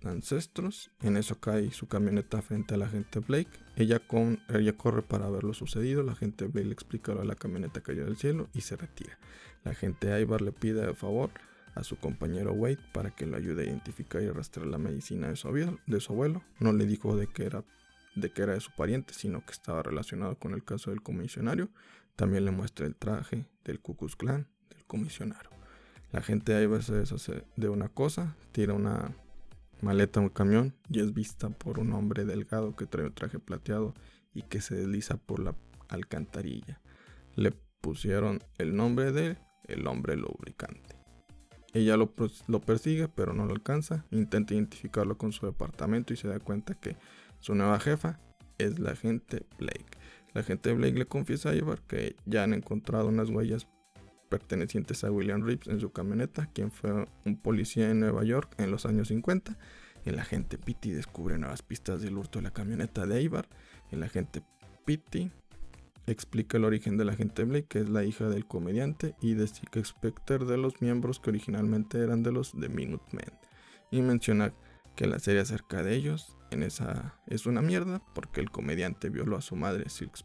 ancestros. 0.04 0.92
En 1.02 1.18
eso 1.18 1.40
cae 1.40 1.72
su 1.72 1.88
camioneta 1.88 2.42
frente 2.42 2.76
a 2.76 2.78
la 2.78 2.88
gente 2.88 3.20
Blake. 3.20 3.50
Ella, 3.76 4.00
con, 4.00 4.40
ella 4.50 4.74
corre 4.74 5.02
para 5.02 5.30
ver 5.30 5.44
lo 5.44 5.54
sucedido. 5.54 6.04
La 6.04 6.16
gente 6.16 6.46
Blake 6.46 6.68
le 6.68 6.74
explica 6.74 7.16
que 7.16 7.26
la 7.26 7.36
camioneta 7.36 7.82
cayó 7.82 8.06
del 8.06 8.18
cielo 8.18 8.48
y 8.54 8.62
se 8.62 8.76
retira. 8.76 9.18
La 9.64 9.74
gente 9.74 10.20
Ivar 10.22 10.42
le 10.42 10.52
pide 10.52 10.86
de 10.86 10.94
favor 10.94 11.32
a 11.76 11.84
su 11.84 11.98
compañero 11.98 12.54
Wade 12.54 12.80
para 12.94 13.12
que 13.12 13.26
lo 13.26 13.38
ayude 13.38 13.64
a 13.64 13.66
identificar 13.66 14.24
y 14.24 14.28
arrastrar 14.28 14.66
la 14.66 14.78
medicina 14.78 15.28
de 15.28 15.36
su, 15.36 15.48
abuelo. 15.48 16.42
No 16.60 16.74
le 16.74 16.86
dijo 16.86 17.16
de 17.16 17.28
que 17.28 17.46
era 17.46 17.64
de 18.16 18.32
que 18.32 18.44
era 18.44 18.54
de 18.54 18.62
su 18.62 18.72
pariente, 18.72 19.14
sino 19.14 19.46
que 19.46 19.52
estaba 19.52 19.84
relacionado 19.84 20.40
con 20.40 20.54
el 20.54 20.64
caso 20.64 20.90
del 20.90 21.02
comisionario. 21.02 21.70
También 22.16 22.46
le 22.46 22.52
muestra 22.52 22.86
el 22.86 22.96
traje 22.96 23.46
del 23.66 23.82
Ku 23.82 23.98
Klux 23.98 24.16
Klan 24.16 24.48
del 24.70 24.86
comisionario. 24.86 25.50
La 26.14 26.22
gente 26.22 26.56
ahí 26.56 26.66
se 26.82 26.94
deshace 26.94 27.44
de 27.58 27.68
una 27.68 27.90
cosa, 27.90 28.38
tira 28.54 28.74
una 28.74 29.14
maleta 29.82 30.22
a 30.22 30.24
un 30.24 30.30
camión 30.30 30.74
y 30.90 31.02
es 31.02 31.14
vista 31.14 31.50
por 31.50 31.78
un 31.78 31.92
hombre 31.92 32.24
delgado 32.24 32.74
que 32.78 32.86
trae 32.86 33.06
un 33.06 33.14
traje 33.14 33.38
plateado 33.38 33.94
y 34.34 34.44
que 34.44 34.62
se 34.62 34.76
desliza 34.76 35.18
por 35.18 35.42
la 35.42 35.56
alcantarilla. 35.90 36.80
Le 37.36 37.52
pusieron 37.82 38.42
el 38.58 38.78
nombre 38.78 39.12
de 39.12 39.38
el 39.68 39.86
hombre 39.88 40.16
lubricante. 40.16 41.05
Ella 41.76 41.98
lo, 41.98 42.10
persigue 42.62 43.10
pero 43.10 43.34
no 43.34 43.46
lo 43.46 43.52
alcanza, 43.52 44.06
intenta 44.10 44.54
identificarlo 44.54 45.18
con 45.18 45.34
su 45.34 45.46
departamento 45.46 46.14
y 46.14 46.16
se 46.16 46.30
da 46.30 46.40
cuenta 46.40 46.74
que 46.74 46.96
su 47.42 47.54
nueva 47.54 47.82
jefa 47.82 48.18
es 48.58 48.80
la 48.80 48.92
agente 48.92 49.46
Blake. 49.60 49.86
La 50.34 50.40
agente 50.40 50.72
Blake 50.72 50.98
le 50.98 51.06
confiesa 51.06 51.50
a 51.50 51.54
Ivar 51.54 51.82
que 51.82 52.16
ya 52.26 52.44
han 52.44 52.54
encontrado 52.54 53.10
unas 53.10 53.30
huellas 53.30 53.68
pertenecientes 54.30 55.04
a 55.04 55.12
William 55.12 55.44
Reeves 55.44 55.68
en 55.68 55.82
su 55.82 55.92
camioneta, 55.92 56.50
quien 56.54 56.72
fue 56.72 57.08
un 57.26 57.36
policía 57.36 57.92
en 57.92 58.00
Nueva 58.00 58.24
York 58.24 58.56
en 58.58 58.72
los 58.72 58.86
años 58.86 59.10
50. 59.10 59.58
El 60.06 60.18
agente 60.18 60.58
Pitti 60.58 60.92
descubre 60.92 61.38
nuevas 61.38 61.62
pistas 61.62 62.02
del 62.02 62.18
hurto 62.18 62.40
de 62.40 62.44
la 62.44 62.52
camioneta 62.52 63.06
de 63.06 63.22
Ivar. 63.22 63.50
El 63.92 64.02
agente 64.02 64.44
Pitti 64.86 65.30
explica 66.08 66.58
el 66.58 66.66
origen 66.66 66.98
del 66.98 67.10
agente 67.10 67.44
Blake, 67.44 67.68
que 67.68 67.80
es 67.80 67.90
la 67.90 68.04
hija 68.04 68.30
del 68.30 68.46
comediante, 68.46 69.16
y 69.22 69.34
de 69.34 69.48
Sick 69.48 69.84
Specter 69.84 70.46
de 70.46 70.58
los 70.58 70.82
miembros 70.82 71.20
que 71.20 71.30
originalmente 71.30 72.00
eran 72.00 72.24
de 72.24 72.32
los 72.32 72.52
The 72.52 72.70
Minutemen. 72.70 73.32
Y 73.92 74.02
menciona 74.02 74.54
que 74.96 75.08
la 75.08 75.20
serie 75.20 75.42
acerca 75.42 75.84
de 75.84 75.96
ellos 75.96 76.38
en 76.52 76.64
esa 76.64 77.16
es 77.28 77.46
una 77.46 77.62
mierda 77.62 78.02
porque 78.14 78.40
el 78.40 78.50
comediante 78.50 79.10
violó 79.10 79.38
a 79.38 79.42
su 79.42 79.56
madre 79.56 79.90
Silk, 79.90 80.16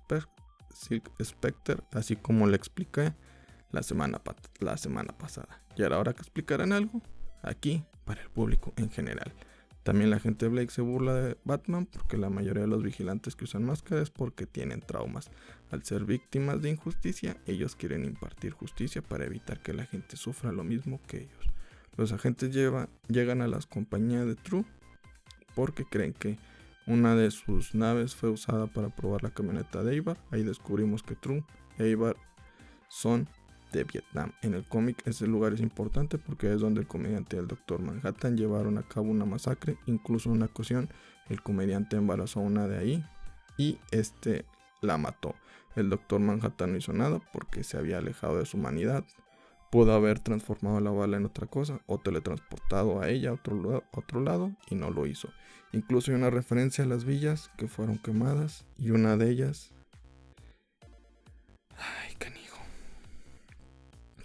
Specter, 1.22 1.82
así 1.92 2.16
como 2.16 2.46
le 2.46 2.56
expliqué 2.56 3.14
la 3.72 3.82
semana, 3.82 4.20
la 4.60 4.76
semana 4.76 5.16
pasada. 5.16 5.62
Y 5.76 5.82
ahora 5.82 6.12
que 6.12 6.22
explicarán 6.22 6.72
algo 6.72 7.02
aquí 7.42 7.84
para 8.04 8.22
el 8.22 8.30
público 8.30 8.72
en 8.76 8.90
general. 8.90 9.32
También 9.90 10.10
la 10.10 10.20
gente 10.20 10.46
Blake 10.46 10.70
se 10.70 10.82
burla 10.82 11.14
de 11.14 11.36
Batman 11.42 11.84
porque 11.84 12.16
la 12.16 12.30
mayoría 12.30 12.62
de 12.62 12.68
los 12.68 12.80
vigilantes 12.80 13.34
que 13.34 13.42
usan 13.42 13.64
máscaras 13.64 14.04
es 14.04 14.10
porque 14.10 14.46
tienen 14.46 14.82
traumas. 14.82 15.32
Al 15.72 15.82
ser 15.82 16.04
víctimas 16.04 16.62
de 16.62 16.70
injusticia, 16.70 17.36
ellos 17.44 17.74
quieren 17.74 18.04
impartir 18.04 18.52
justicia 18.52 19.02
para 19.02 19.24
evitar 19.24 19.60
que 19.60 19.72
la 19.72 19.86
gente 19.86 20.16
sufra 20.16 20.52
lo 20.52 20.62
mismo 20.62 21.00
que 21.08 21.22
ellos. 21.22 21.44
Los 21.96 22.12
agentes 22.12 22.54
llegan 22.54 23.42
a 23.42 23.48
las 23.48 23.66
compañías 23.66 24.26
de 24.26 24.36
True 24.36 24.64
porque 25.56 25.84
creen 25.84 26.12
que 26.12 26.38
una 26.86 27.16
de 27.16 27.32
sus 27.32 27.74
naves 27.74 28.14
fue 28.14 28.30
usada 28.30 28.68
para 28.68 28.90
probar 28.90 29.24
la 29.24 29.30
camioneta 29.30 29.82
de 29.82 29.96
Ivar. 29.96 30.18
Ahí 30.30 30.44
descubrimos 30.44 31.02
que 31.02 31.16
True 31.16 31.44
e 31.78 31.88
Ivar 31.88 32.14
son 32.86 33.28
de 33.72 33.84
Vietnam. 33.84 34.32
En 34.42 34.54
el 34.54 34.64
cómic 34.64 35.02
ese 35.06 35.26
lugar 35.26 35.52
es 35.52 35.60
importante 35.60 36.18
porque 36.18 36.52
es 36.52 36.60
donde 36.60 36.80
el 36.80 36.86
comediante 36.86 37.36
y 37.36 37.38
el 37.38 37.46
Doctor 37.46 37.80
Manhattan 37.80 38.36
llevaron 38.36 38.78
a 38.78 38.82
cabo 38.82 39.10
una 39.10 39.24
masacre. 39.24 39.78
Incluso 39.86 40.30
una 40.30 40.46
ocasión 40.46 40.88
el 41.28 41.42
comediante 41.42 41.96
embarazó 41.96 42.40
a 42.40 42.44
una 42.44 42.66
de 42.66 42.78
ahí 42.78 43.04
y 43.56 43.78
este 43.90 44.44
la 44.80 44.98
mató. 44.98 45.34
El 45.76 45.90
Doctor 45.90 46.20
Manhattan 46.20 46.72
no 46.72 46.78
hizo 46.78 46.92
nada 46.92 47.20
porque 47.32 47.62
se 47.62 47.78
había 47.78 47.98
alejado 47.98 48.38
de 48.38 48.46
su 48.46 48.56
humanidad. 48.56 49.04
Pudo 49.70 49.92
haber 49.92 50.18
transformado 50.18 50.80
la 50.80 50.90
bala 50.90 51.16
en 51.16 51.26
otra 51.26 51.46
cosa 51.46 51.80
o 51.86 51.98
teletransportado 51.98 53.00
a 53.00 53.08
ella 53.08 53.30
a 53.30 53.34
otro, 53.34 53.84
otro 53.92 54.20
lado 54.20 54.50
y 54.68 54.74
no 54.74 54.90
lo 54.90 55.06
hizo. 55.06 55.28
Incluso 55.72 56.10
hay 56.10 56.16
una 56.16 56.30
referencia 56.30 56.82
a 56.82 56.88
las 56.88 57.04
villas 57.04 57.50
que 57.56 57.68
fueron 57.68 57.98
quemadas 57.98 58.64
y 58.76 58.90
una 58.90 59.16
de 59.16 59.30
ellas 59.30 59.72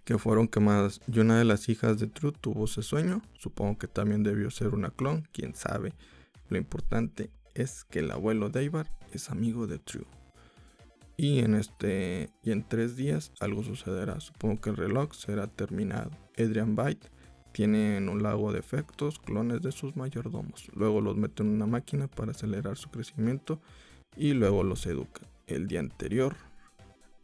que 0.06 0.20
fueron 0.20 0.48
quemadas 0.48 1.02
y 1.12 1.20
una 1.20 1.38
de 1.40 1.46
las 1.46 1.68
hijas 1.68 2.00
de 2.00 2.08
True 2.08 2.32
tuvo 2.32 2.66
ese 2.66 2.84
sueño. 2.84 3.22
Supongo 3.34 3.78
que 3.80 3.88
también 3.88 4.24
debió 4.24 4.52
ser 4.52 4.70
una 4.70 4.92
clon, 4.92 5.28
quién 5.34 5.56
sabe. 5.56 5.94
Lo 6.48 6.58
importante 6.58 7.32
es 7.56 7.84
que 7.84 8.00
el 8.00 8.12
abuelo 8.12 8.50
de 8.50 8.64
Ivar 8.64 8.92
es 9.12 9.32
amigo 9.32 9.66
de 9.66 9.80
True. 9.80 10.06
Y 11.18 11.40
en 11.40 11.56
este 11.56 12.30
y 12.44 12.52
en 12.52 12.64
tres 12.68 12.96
días 12.96 13.32
algo 13.40 13.64
sucederá. 13.64 14.20
Supongo 14.20 14.62
que 14.62 14.70
el 14.70 14.78
reloj 14.78 15.14
será 15.14 15.48
terminado. 15.48 16.12
Adrian 16.38 16.76
Byte 16.76 17.10
Tienen 17.52 18.10
un 18.10 18.22
lago 18.22 18.52
de 18.52 18.60
efectos, 18.60 19.18
clones 19.18 19.62
de 19.62 19.72
sus 19.72 19.96
mayordomos. 19.96 20.70
Luego 20.76 21.02
los 21.02 21.16
mete 21.16 21.42
en 21.42 21.50
una 21.50 21.66
máquina 21.66 22.08
para 22.08 22.32
acelerar 22.32 22.78
su 22.78 22.90
crecimiento 22.90 23.60
y 24.16 24.34
luego 24.34 24.64
los 24.64 24.86
educa. 24.86 25.22
El 25.48 25.68
día 25.68 25.80
anterior, 25.80 26.36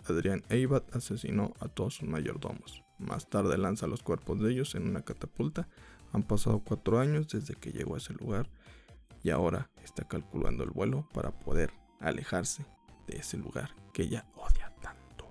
Adrián 0.08 0.44
Eibat 0.50 0.96
asesinó 0.96 1.54
a 1.60 1.68
todos 1.68 1.96
sus 1.96 2.08
mayordomos. 2.08 2.84
Más 2.98 3.30
tarde 3.30 3.58
lanza 3.58 3.88
los 3.88 4.04
cuerpos 4.04 4.40
de 4.40 4.52
ellos 4.52 4.76
en 4.76 4.88
una 4.88 5.02
catapulta. 5.02 5.68
Han 6.14 6.24
pasado 6.24 6.60
cuatro 6.60 7.00
años 7.00 7.30
desde 7.30 7.56
que 7.56 7.72
llegó 7.72 7.96
a 7.96 7.98
ese 7.98 8.14
lugar 8.14 8.50
y 9.24 9.30
ahora 9.30 9.70
está 9.84 10.08
calculando 10.08 10.64
el 10.64 10.72
vuelo 10.72 11.08
para 11.14 11.32
poder 11.32 11.72
alejarse 12.00 12.66
de 13.08 13.18
ese 13.18 13.38
lugar 13.38 13.72
que 13.94 14.04
ella 14.04 14.26
odia 14.36 14.74
tanto. 14.82 15.28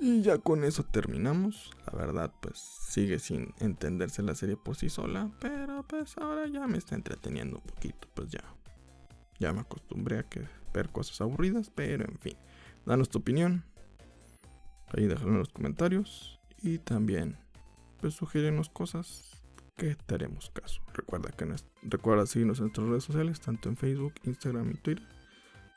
Y 0.00 0.22
ya 0.22 0.38
con 0.38 0.64
eso 0.64 0.84
terminamos. 0.84 1.72
La 1.86 1.98
verdad, 1.98 2.32
pues 2.40 2.58
sigue 2.58 3.18
sin 3.18 3.54
entenderse 3.58 4.22
la 4.22 4.34
serie 4.34 4.56
por 4.56 4.76
sí 4.76 4.88
sola, 4.88 5.30
pero 5.40 5.84
pues 5.86 6.16
ahora 6.18 6.46
ya 6.46 6.66
me 6.66 6.78
está 6.78 6.94
entreteniendo 6.94 7.58
un 7.58 7.62
poquito, 7.64 8.08
pues 8.14 8.30
ya. 8.30 8.44
Ya 9.38 9.52
me 9.52 9.60
acostumbré 9.60 10.18
a 10.18 10.22
que 10.22 10.46
ver 10.72 10.90
cosas 10.90 11.20
aburridas, 11.20 11.70
pero 11.74 12.04
en 12.04 12.18
fin. 12.18 12.36
Danos 12.86 13.08
tu 13.08 13.18
opinión. 13.18 13.64
Ahí 14.88 15.06
déjalo 15.06 15.32
en 15.32 15.38
los 15.38 15.48
comentarios. 15.48 16.40
Y 16.62 16.78
también, 16.78 17.36
pues 18.00 18.14
sugerenos 18.14 18.68
cosas 18.68 19.42
que 19.76 19.94
te 19.94 20.14
haremos 20.14 20.50
caso. 20.50 20.82
Recuerda, 20.92 21.30
que 21.30 21.46
recuerda 21.82 22.26
seguirnos 22.26 22.58
en 22.58 22.64
nuestras 22.66 22.88
redes 22.88 23.04
sociales, 23.04 23.40
tanto 23.40 23.68
en 23.68 23.76
Facebook, 23.76 24.14
Instagram 24.24 24.70
y 24.70 24.74
Twitter, 24.74 25.06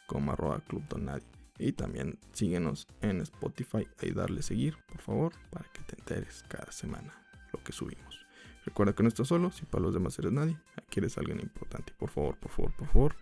como 0.08 0.32
arroba 0.32 0.60
Club 0.62 0.88
Donadie. 0.88 1.28
Y 1.60 1.72
también 1.72 2.20
síguenos 2.34 2.88
en 3.02 3.22
Spotify 3.22 3.88
y 4.02 4.12
darle 4.12 4.44
seguir, 4.44 4.78
por 4.88 5.02
favor, 5.02 5.34
para 5.50 5.68
que 5.72 5.82
te 5.82 5.96
enteres 6.00 6.44
cada 6.48 6.72
semana 6.72 7.14
lo 7.52 7.64
que 7.64 7.72
subimos. 7.72 8.26
Recuerda 8.64 8.94
que 8.94 9.02
no 9.02 9.10
estás 9.10 9.30
solo, 9.30 9.52
si 9.52 9.66
para 9.66 9.84
los 9.84 9.94
demás 9.94 10.20
eres 10.20 10.34
nadie, 10.34 10.58
aquí 10.76 11.00
eres 11.00 11.18
alguien 11.18 11.40
importante. 11.40 11.94
Por 11.98 12.10
favor, 12.10 12.38
por 12.38 12.52
favor, 12.52 12.76
por 12.76 12.88
favor, 12.88 13.16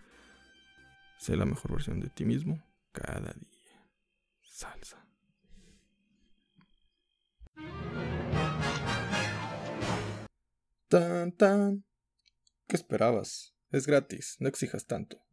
sé 1.18 1.38
la 1.38 1.46
mejor 1.46 1.72
versión 1.72 2.02
de 2.02 2.10
ti 2.10 2.26
mismo 2.26 2.62
cada 2.92 3.32
día. 3.32 3.55
Salsa. 4.56 5.06
Tan, 10.88 11.34
tan. 11.34 11.84
¿Qué 12.66 12.78
esperabas? 12.78 13.54
Es 13.72 13.86
gratis, 13.86 14.38
no 14.40 14.48
exijas 14.48 14.86
tanto. 14.86 15.25